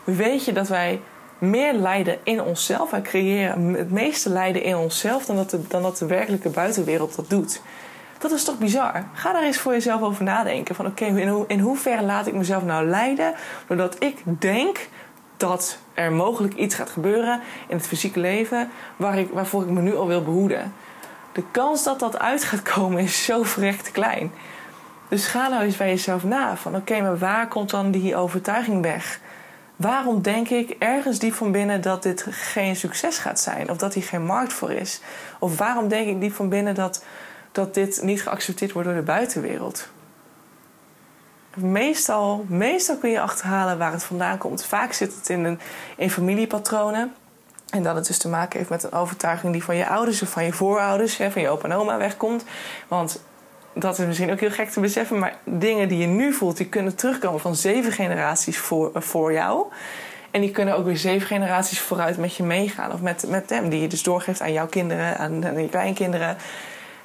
Weet 0.05 0.45
je 0.45 0.53
dat 0.53 0.69
wij 0.69 1.01
meer 1.39 1.73
lijden 1.73 2.19
in 2.23 2.43
onszelf? 2.43 2.91
Wij 2.91 3.03
creëren 3.03 3.75
het 3.75 3.91
meeste 3.91 4.31
lijden 4.31 4.63
in 4.63 4.77
onszelf 4.77 5.25
dan 5.25 5.37
dat 5.37 5.51
de, 5.51 5.67
dan 5.69 5.83
dat 5.83 5.99
de 5.99 6.07
werkelijke 6.07 6.49
buitenwereld 6.49 7.17
dat 7.17 7.31
doet. 7.31 7.63
Dat 8.19 8.31
is 8.31 8.45
toch 8.45 8.59
bizar? 8.59 9.05
Ga 9.13 9.33
daar 9.33 9.43
eens 9.43 9.59
voor 9.59 9.73
jezelf 9.73 10.03
over 10.03 10.25
nadenken. 10.25 10.75
Van 10.75 10.87
oké, 10.87 11.05
in, 11.05 11.29
ho 11.29 11.45
in 11.49 11.61
hoeverre 11.61 12.03
laat 12.03 12.27
ik 12.27 12.35
mezelf 12.35 12.65
nou 12.65 12.87
lijden 12.87 13.35
doordat 13.67 13.97
ik 13.99 14.23
denk 14.25 14.89
dat 15.37 15.79
er 15.95 16.13
mogelijk 16.13 16.55
iets 16.55 16.75
gaat 16.75 16.91
gebeuren 16.91 17.41
in 17.69 17.77
het 17.77 17.87
fysieke 17.87 18.21
leven 18.21 18.71
waar 18.97 19.19
ik, 19.19 19.29
waarvoor 19.33 19.63
ik 19.63 19.69
me 19.69 19.81
nu 19.81 19.97
al 19.97 20.07
wil 20.07 20.23
behoeden. 20.23 20.73
De 21.33 21.45
kans 21.51 21.85
dat 21.85 21.99
dat 21.99 22.19
uit 22.19 22.45
gaat 22.45 22.63
komen 22.63 23.03
is 23.03 23.25
zo 23.25 23.43
verrekt 23.43 23.91
klein. 23.91 24.33
Dus 25.09 25.27
ga 25.27 25.49
nou 25.49 25.63
eens 25.63 25.77
bij 25.77 25.89
jezelf 25.89 26.25
na 26.25 26.57
van 26.57 26.77
oké, 26.77 27.01
maar 27.01 27.19
waar 27.19 27.49
komt 27.49 27.71
dan 27.71 27.91
die 27.91 28.17
overtuiging 28.17 28.83
weg? 28.83 29.21
Waarom 29.77 30.23
denk 30.23 30.49
ik 30.49 30.77
ergens 30.79 31.19
diep 31.19 31.35
van 31.35 31.53
binnen 31.53 31.81
dat 31.81 32.03
dit 32.03 32.27
geen 32.31 32.77
succes 32.77 33.19
gaat 33.19 33.41
zijn? 33.41 33.71
Of 33.71 33.77
dat 33.77 33.95
hier 33.95 34.03
geen 34.03 34.25
markt 34.25 34.53
voor 34.53 34.73
is? 34.73 35.01
Of 35.39 35.59
waarom 35.59 35.89
denk 35.89 36.09
ik 36.09 36.21
diep 36.21 36.35
van 36.35 36.49
binnen 36.49 36.75
dat, 36.75 37.05
dat 37.53 37.75
dit 37.75 38.03
niet 38.03 38.23
geaccepteerd 38.23 38.73
wordt 38.73 38.89
door 38.89 38.97
de 38.97 39.05
buitenwereld? 39.05 39.89
Meestal, 41.57 42.45
meestal 42.49 42.97
kun 42.97 43.11
je 43.11 43.21
achterhalen 43.21 43.79
waar 43.79 43.93
het 43.93 44.05
vandaan 44.05 44.39
komt. 44.39 44.65
Vaak 44.65 44.93
zit 44.93 45.15
het 45.15 45.29
in, 45.29 45.45
een, 45.45 45.61
in 45.97 46.11
familiepatronen. 46.11 47.15
En 47.73 47.83
dat 47.83 47.95
het 47.95 48.07
dus 48.07 48.19
te 48.19 48.29
maken 48.29 48.59
heeft 48.59 48.71
met 48.71 48.83
een 48.83 48.93
overtuiging 48.93 49.53
die 49.53 49.65
van 49.65 49.77
je 49.77 49.89
ouders 49.89 50.23
of 50.23 50.29
van 50.29 50.45
je 50.45 50.53
voorouders, 50.53 51.17
hè, 51.17 51.31
van 51.31 51.43
je 51.43 51.49
opa 51.49 51.69
en 51.69 51.77
oma 51.77 51.97
wegkomt. 51.97 52.45
Want 52.89 53.21
dat 53.75 53.99
is 53.99 54.07
misschien 54.07 54.31
ook 54.31 54.41
heel 54.41 54.51
gek 54.51 54.71
te 54.71 54.81
beseffen, 54.81 55.19
maar 55.19 55.37
dingen 55.45 55.89
die 55.89 55.99
je 55.99 56.07
nu 56.07 56.33
voelt, 56.33 56.57
die 56.57 56.67
kunnen 56.67 56.95
terugkomen 56.95 57.41
van 57.41 57.57
zeven 57.57 57.93
generaties 57.93 58.59
voor, 58.59 58.91
voor 58.95 59.33
jou. 59.33 59.67
En 60.31 60.41
die 60.41 60.51
kunnen 60.51 60.77
ook 60.77 60.85
weer 60.85 60.97
zeven 60.97 61.27
generaties 61.27 61.81
vooruit 61.81 62.17
met 62.17 62.37
je 62.37 62.43
meegaan. 62.43 62.93
Of 62.93 63.01
met, 63.01 63.25
met 63.29 63.51
hem, 63.51 63.69
die 63.69 63.81
je 63.81 63.89
dus 63.89 64.03
doorgeeft 64.03 64.41
aan 64.41 64.53
jouw 64.53 64.67
kinderen, 64.67 65.19
aan, 65.19 65.47
aan 65.47 65.63
je 65.63 65.69
kleinkinderen. 65.69 66.37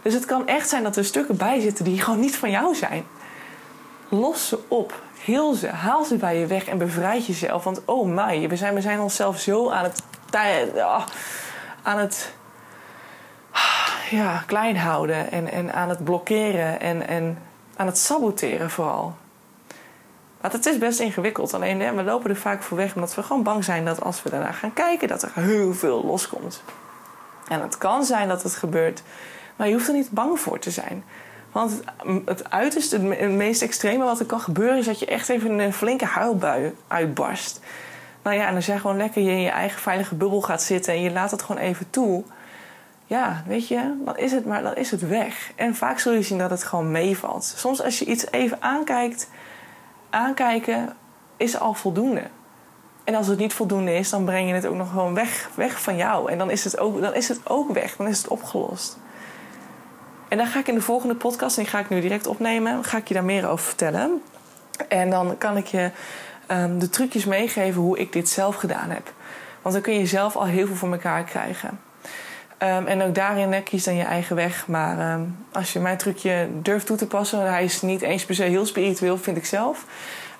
Dus 0.01 0.13
het 0.13 0.25
kan 0.25 0.47
echt 0.47 0.69
zijn 0.69 0.83
dat 0.83 0.95
er 0.95 1.05
stukken 1.05 1.37
bij 1.37 1.59
zitten 1.59 1.85
die 1.85 2.01
gewoon 2.01 2.19
niet 2.19 2.35
van 2.35 2.51
jou 2.51 2.75
zijn. 2.75 3.05
Los 4.09 4.47
ze 4.47 4.59
op. 4.67 5.01
Heel 5.19 5.53
ze. 5.53 5.67
Haal 5.67 6.03
ze 6.03 6.15
bij 6.15 6.39
je 6.39 6.45
weg 6.45 6.67
en 6.67 6.77
bevrijd 6.77 7.25
jezelf. 7.25 7.63
Want 7.63 7.81
oh 7.85 8.07
my, 8.07 8.47
we 8.47 8.55
zijn, 8.55 8.73
we 8.73 8.81
zijn 8.81 8.99
onszelf 8.99 9.39
zo 9.39 9.69
aan 9.69 9.83
het, 9.83 10.01
ah, 10.83 11.05
aan 11.83 11.99
het 11.99 12.33
ja, 14.09 14.43
klein 14.45 14.77
houden. 14.77 15.31
En, 15.31 15.51
en 15.51 15.73
aan 15.73 15.89
het 15.89 16.03
blokkeren. 16.03 16.79
En, 16.79 17.07
en 17.07 17.37
aan 17.75 17.85
het 17.85 17.97
saboteren 17.97 18.69
vooral. 18.69 19.15
Maar 20.41 20.51
het 20.51 20.65
is 20.65 20.77
best 20.77 20.99
ingewikkeld. 20.99 21.53
Alleen 21.53 21.95
we 21.95 22.03
lopen 22.03 22.29
er 22.29 22.35
vaak 22.35 22.63
voor 22.63 22.77
weg 22.77 22.95
omdat 22.95 23.15
we 23.15 23.23
gewoon 23.23 23.43
bang 23.43 23.63
zijn 23.63 23.85
dat 23.85 24.03
als 24.03 24.23
we 24.23 24.29
daarna 24.29 24.51
gaan 24.51 24.73
kijken, 24.73 25.07
dat 25.07 25.21
er 25.21 25.31
heel 25.33 25.73
veel 25.73 26.05
loskomt. 26.05 26.63
En 27.47 27.61
het 27.61 27.77
kan 27.77 28.03
zijn 28.03 28.27
dat 28.27 28.43
het 28.43 28.55
gebeurt, 28.55 29.03
maar 29.55 29.67
je 29.67 29.73
hoeft 29.73 29.87
er 29.87 29.93
niet 29.93 30.11
bang 30.11 30.39
voor 30.39 30.59
te 30.59 30.71
zijn. 30.71 31.03
Want 31.51 31.81
het 32.25 32.49
uiterste, 32.49 32.99
het 32.99 33.31
meest 33.31 33.61
extreme 33.61 34.03
wat 34.03 34.19
er 34.19 34.25
kan 34.25 34.39
gebeuren, 34.39 34.77
is 34.77 34.85
dat 34.85 34.99
je 34.99 35.05
echt 35.05 35.29
even 35.29 35.59
een 35.59 35.73
flinke 35.73 36.05
huilbui 36.05 36.75
uitbarst. 36.87 37.59
Nou 38.27 38.39
ja, 38.39 38.47
en 38.47 38.55
als 38.55 38.65
jij 38.65 38.79
gewoon 38.79 38.97
lekker 38.97 39.21
in 39.21 39.41
je 39.41 39.49
eigen 39.49 39.81
veilige 39.81 40.15
bubbel 40.15 40.41
gaat 40.41 40.61
zitten 40.61 40.93
en 40.93 41.01
je 41.01 41.11
laat 41.11 41.31
het 41.31 41.41
gewoon 41.41 41.61
even 41.61 41.89
toe. 41.89 42.23
Ja, 43.05 43.43
weet 43.45 43.67
je, 43.67 44.01
dan 44.05 44.17
is 44.17 44.31
het 44.31 44.45
maar 44.45 44.63
dan 44.63 44.75
is 44.75 44.91
het 44.91 45.07
weg. 45.07 45.51
En 45.55 45.75
vaak 45.75 45.99
zul 45.99 46.13
je 46.13 46.21
zien 46.21 46.37
dat 46.37 46.49
het 46.49 46.63
gewoon 46.63 46.91
meevalt. 46.91 47.43
Soms 47.43 47.83
als 47.83 47.99
je 47.99 48.05
iets 48.05 48.31
even 48.31 48.61
aankijkt, 48.61 49.29
aankijken 50.09 50.95
is 51.37 51.59
al 51.59 51.73
voldoende. 51.73 52.23
En 53.03 53.15
als 53.15 53.27
het 53.27 53.37
niet 53.37 53.53
voldoende 53.53 53.95
is, 53.95 54.09
dan 54.09 54.25
breng 54.25 54.47
je 54.47 54.53
het 54.53 54.65
ook 54.65 54.75
nog 54.75 54.89
gewoon 54.89 55.13
weg, 55.13 55.49
weg 55.55 55.81
van 55.81 55.95
jou. 55.95 56.31
En 56.31 56.37
dan 56.37 56.51
is, 56.51 56.63
het 56.63 56.79
ook, 56.79 57.01
dan 57.01 57.13
is 57.13 57.27
het 57.27 57.39
ook 57.49 57.73
weg, 57.73 57.95
dan 57.95 58.07
is 58.07 58.17
het 58.17 58.27
opgelost. 58.27 58.97
En 60.27 60.37
dan 60.37 60.47
ga 60.47 60.59
ik 60.59 60.67
in 60.67 60.75
de 60.75 60.81
volgende 60.81 61.15
podcast, 61.15 61.57
en 61.57 61.63
die 61.63 61.71
ga 61.71 61.79
ik 61.79 61.89
nu 61.89 62.01
direct 62.01 62.27
opnemen, 62.27 62.83
ga 62.83 62.97
ik 62.97 63.07
je 63.07 63.13
daar 63.13 63.23
meer 63.23 63.47
over 63.47 63.65
vertellen. 63.65 64.21
En 64.87 65.09
dan 65.09 65.37
kan 65.37 65.57
ik 65.57 65.67
je 65.67 65.91
um, 66.51 66.79
de 66.79 66.89
trucjes 66.89 67.25
meegeven 67.25 67.81
hoe 67.81 67.97
ik 67.99 68.13
dit 68.13 68.29
zelf 68.29 68.55
gedaan 68.55 68.89
heb. 68.89 69.13
Want 69.61 69.75
dan 69.75 69.83
kun 69.83 69.99
je 69.99 70.05
zelf 70.05 70.35
al 70.35 70.45
heel 70.45 70.65
veel 70.65 70.75
voor 70.75 70.91
elkaar 70.91 71.23
krijgen. 71.23 71.79
Um, 72.63 72.87
en 72.87 73.01
ook 73.01 73.15
daarin 73.15 73.63
kies 73.63 73.83
dan 73.83 73.95
je 73.95 74.03
eigen 74.03 74.35
weg. 74.35 74.67
Maar 74.67 75.13
um, 75.13 75.37
als 75.51 75.73
je 75.73 75.79
mijn 75.79 75.97
trucje 75.97 76.47
durft 76.61 76.85
toe 76.85 76.97
te 76.97 77.07
passen, 77.07 77.51
hij 77.51 77.63
is 77.63 77.81
niet 77.81 78.01
eens 78.01 78.25
per 78.25 78.35
se 78.35 78.43
heel 78.43 78.65
spiritueel, 78.65 79.17
vind 79.17 79.37
ik 79.37 79.45
zelf. 79.45 79.85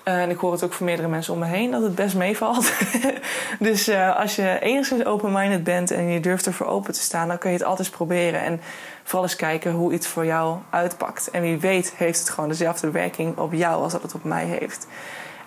Uh, 0.04 0.22
en 0.22 0.30
ik 0.30 0.38
hoor 0.38 0.52
het 0.52 0.64
ook 0.64 0.72
van 0.72 0.86
meerdere 0.86 1.08
mensen 1.08 1.32
om 1.32 1.38
me 1.38 1.46
heen 1.46 1.70
dat 1.70 1.82
het 1.82 1.94
best 1.94 2.14
meevalt. 2.14 2.72
dus 3.58 3.88
uh, 3.88 4.16
als 4.16 4.36
je 4.36 4.58
enigszins 4.60 5.04
open-minded 5.04 5.64
bent 5.64 5.90
en 5.90 6.08
je 6.08 6.20
durft 6.20 6.46
ervoor 6.46 6.66
open 6.66 6.92
te 6.92 7.00
staan, 7.00 7.28
dan 7.28 7.38
kun 7.38 7.50
je 7.50 7.56
het 7.56 7.66
altijd 7.66 7.90
proberen. 7.90 8.40
En 8.40 8.60
vooral 9.02 9.22
eens 9.22 9.36
kijken 9.36 9.72
hoe 9.72 9.92
iets 9.92 10.06
voor 10.06 10.26
jou 10.26 10.58
uitpakt. 10.70 11.30
En 11.30 11.42
wie 11.42 11.58
weet 11.58 11.92
heeft 11.96 12.18
het 12.18 12.30
gewoon 12.30 12.48
dezelfde 12.48 12.90
werking 12.90 13.36
op 13.36 13.52
jou 13.52 13.82
als 13.82 13.92
dat 13.92 14.02
het 14.02 14.14
op 14.14 14.24
mij 14.24 14.44
heeft. 14.44 14.86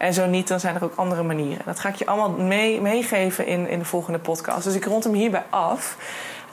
En 0.01 0.13
zo 0.13 0.25
niet, 0.25 0.47
dan 0.47 0.59
zijn 0.59 0.75
er 0.75 0.83
ook 0.83 0.95
andere 0.95 1.23
manieren. 1.23 1.65
Dat 1.65 1.79
ga 1.79 1.89
ik 1.89 1.95
je 1.95 2.05
allemaal 2.05 2.29
mee, 2.29 2.81
meegeven 2.81 3.45
in, 3.45 3.67
in 3.67 3.79
de 3.79 3.85
volgende 3.85 4.19
podcast. 4.19 4.63
Dus 4.63 4.75
ik 4.75 4.85
rond 4.85 5.03
hem 5.03 5.13
hierbij 5.13 5.43
af. 5.49 5.97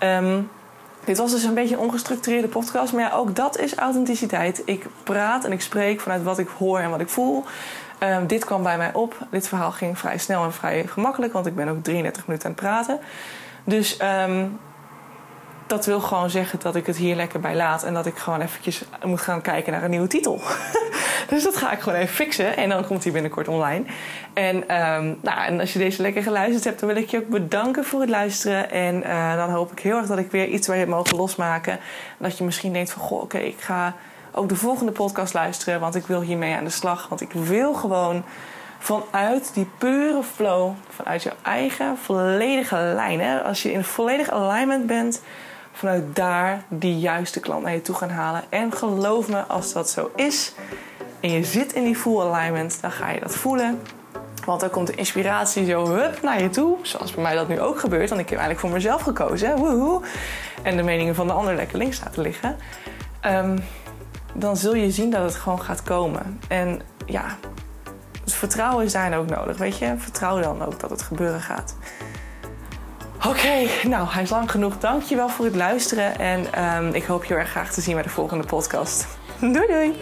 Um, 0.02 0.50
dit 1.04 1.18
was 1.18 1.30
dus 1.30 1.42
een 1.42 1.54
beetje 1.54 1.74
een 1.74 1.80
ongestructureerde 1.80 2.48
podcast. 2.48 2.92
Maar 2.92 3.02
ja, 3.02 3.12
ook 3.12 3.36
dat 3.36 3.58
is 3.58 3.74
authenticiteit. 3.74 4.62
Ik 4.64 4.86
praat 5.02 5.44
en 5.44 5.52
ik 5.52 5.60
spreek 5.60 6.00
vanuit 6.00 6.22
wat 6.22 6.38
ik 6.38 6.48
hoor 6.58 6.78
en 6.78 6.90
wat 6.90 7.00
ik 7.00 7.08
voel. 7.08 7.44
Um, 8.02 8.26
dit 8.26 8.44
kwam 8.44 8.62
bij 8.62 8.76
mij 8.76 8.92
op. 8.92 9.16
Dit 9.30 9.48
verhaal 9.48 9.72
ging 9.72 9.98
vrij 9.98 10.18
snel 10.18 10.44
en 10.44 10.52
vrij 10.52 10.86
gemakkelijk. 10.86 11.32
Want 11.32 11.46
ik 11.46 11.54
ben 11.54 11.68
ook 11.68 11.82
33 11.82 12.26
minuten 12.26 12.48
aan 12.48 12.54
het 12.54 12.64
praten. 12.64 12.98
Dus 13.64 13.98
um, 14.26 14.58
dat 15.66 15.86
wil 15.86 16.00
gewoon 16.00 16.30
zeggen 16.30 16.58
dat 16.62 16.76
ik 16.76 16.86
het 16.86 16.96
hier 16.96 17.16
lekker 17.16 17.40
bij 17.40 17.56
laat. 17.56 17.82
En 17.82 17.94
dat 17.94 18.06
ik 18.06 18.16
gewoon 18.16 18.40
eventjes 18.40 18.84
moet 19.04 19.20
gaan 19.20 19.40
kijken 19.40 19.72
naar 19.72 19.82
een 19.82 19.90
nieuwe 19.90 20.06
titel. 20.06 20.40
dus 21.28 21.42
dat 21.42 21.56
ga 21.56 21.72
ik 21.72 21.80
gewoon 21.80 21.98
even 21.98 22.14
fixen. 22.14 22.56
En 22.56 22.68
dan 22.68 22.86
komt 22.86 23.02
hij 23.02 23.12
binnenkort 23.12 23.48
online. 23.48 23.84
En, 24.32 24.56
um, 24.56 25.18
nou, 25.22 25.44
en 25.46 25.60
als 25.60 25.72
je 25.72 25.78
deze 25.78 26.02
lekker 26.02 26.22
geluisterd 26.22 26.64
hebt, 26.64 26.80
dan 26.80 26.88
wil 26.88 26.98
ik 26.98 27.10
je 27.10 27.18
ook 27.18 27.28
bedanken 27.28 27.84
voor 27.84 28.00
het 28.00 28.10
luisteren. 28.10 28.70
En 28.70 29.02
uh, 29.02 29.36
dan 29.36 29.50
hoop 29.50 29.72
ik 29.72 29.78
heel 29.78 29.96
erg 29.96 30.06
dat 30.06 30.18
ik 30.18 30.30
weer 30.30 30.46
iets 30.46 30.66
waar 30.66 30.76
je 30.76 30.82
hebt 30.82 30.94
mogen 30.94 31.16
losmaken. 31.16 31.78
Dat 32.18 32.38
je 32.38 32.44
misschien 32.44 32.72
denkt 32.72 32.90
van, 32.90 33.02
goh, 33.02 33.22
oké, 33.22 33.38
ik 33.38 33.60
ga 33.60 33.94
ook 34.32 34.48
de 34.48 34.56
volgende 34.56 34.92
podcast 34.92 35.34
luisteren. 35.34 35.80
Want 35.80 35.94
ik 35.94 36.06
wil 36.06 36.20
hiermee 36.20 36.54
aan 36.54 36.64
de 36.64 36.70
slag. 36.70 37.08
Want 37.08 37.20
ik 37.20 37.32
wil 37.32 37.74
gewoon 37.74 38.24
vanuit 38.78 39.50
die 39.54 39.68
pure 39.78 40.22
flow, 40.22 40.72
vanuit 40.88 41.22
jouw 41.22 41.36
eigen 41.42 41.98
volledige 41.98 42.76
lijn. 42.76 43.20
Hè? 43.20 43.42
Als 43.42 43.62
je 43.62 43.72
in 43.72 43.84
volledig 43.84 44.30
alignment 44.30 44.86
bent, 44.86 45.22
vanuit 45.72 46.16
daar 46.16 46.62
die 46.68 46.98
juiste 46.98 47.40
klant 47.40 47.62
naar 47.62 47.72
je 47.72 47.82
toe 47.82 47.94
gaan 47.94 48.10
halen. 48.10 48.42
En 48.48 48.72
geloof 48.72 49.28
me, 49.28 49.40
als 49.40 49.72
dat 49.72 49.90
zo 49.90 50.10
is 50.16 50.52
en 51.20 51.30
je 51.30 51.44
zit 51.44 51.72
in 51.72 51.84
die 51.84 51.96
full 51.96 52.20
alignment, 52.20 52.78
dan 52.80 52.90
ga 52.90 53.10
je 53.10 53.20
dat 53.20 53.36
voelen. 53.36 53.80
Want 54.44 54.60
dan 54.60 54.70
komt 54.70 54.86
de 54.86 54.94
inspiratie 54.94 55.66
zo 55.66 55.86
hup 55.86 56.22
naar 56.22 56.42
je 56.42 56.50
toe. 56.50 56.76
Zoals 56.82 57.14
bij 57.14 57.22
mij 57.22 57.34
dat 57.34 57.48
nu 57.48 57.60
ook 57.60 57.80
gebeurt. 57.80 58.08
Want 58.08 58.20
ik 58.20 58.28
heb 58.28 58.38
eigenlijk 58.38 58.60
voor 58.60 58.70
mezelf 58.70 59.02
gekozen. 59.02 59.56
Woehoe. 59.56 60.02
En 60.62 60.76
de 60.76 60.82
meningen 60.82 61.14
van 61.14 61.26
de 61.26 61.32
ander 61.32 61.54
lekker 61.54 61.78
links 61.78 62.00
laten 62.04 62.22
liggen. 62.22 62.56
Um, 63.26 63.58
dan 64.34 64.56
zul 64.56 64.74
je 64.74 64.90
zien 64.90 65.10
dat 65.10 65.22
het 65.22 65.34
gewoon 65.34 65.60
gaat 65.60 65.82
komen. 65.82 66.40
En 66.48 66.80
ja, 67.06 67.36
het 68.24 68.34
vertrouwen 68.34 68.84
is 68.84 68.92
daarin 68.92 69.18
ook 69.18 69.28
nodig. 69.28 69.58
Weet 69.58 69.78
je, 69.78 69.94
vertrouw 69.98 70.40
dan 70.40 70.64
ook 70.64 70.80
dat 70.80 70.90
het 70.90 71.02
gebeuren 71.02 71.40
gaat. 71.40 71.76
Oké, 73.26 73.66
nou, 73.88 74.08
hij 74.08 74.22
is 74.22 74.30
lang 74.30 74.50
genoeg. 74.50 74.78
Dankjewel 74.78 75.28
voor 75.28 75.44
het 75.44 75.56
luisteren. 75.56 76.18
En 76.18 76.64
um, 76.64 76.94
ik 76.94 77.04
hoop 77.04 77.24
je 77.24 77.34
erg 77.34 77.50
graag 77.50 77.72
te 77.72 77.80
zien 77.80 77.94
bij 77.94 78.02
de 78.02 78.08
volgende 78.08 78.44
podcast. 78.44 79.06
Doei 79.40 79.66
doei! 79.66 79.94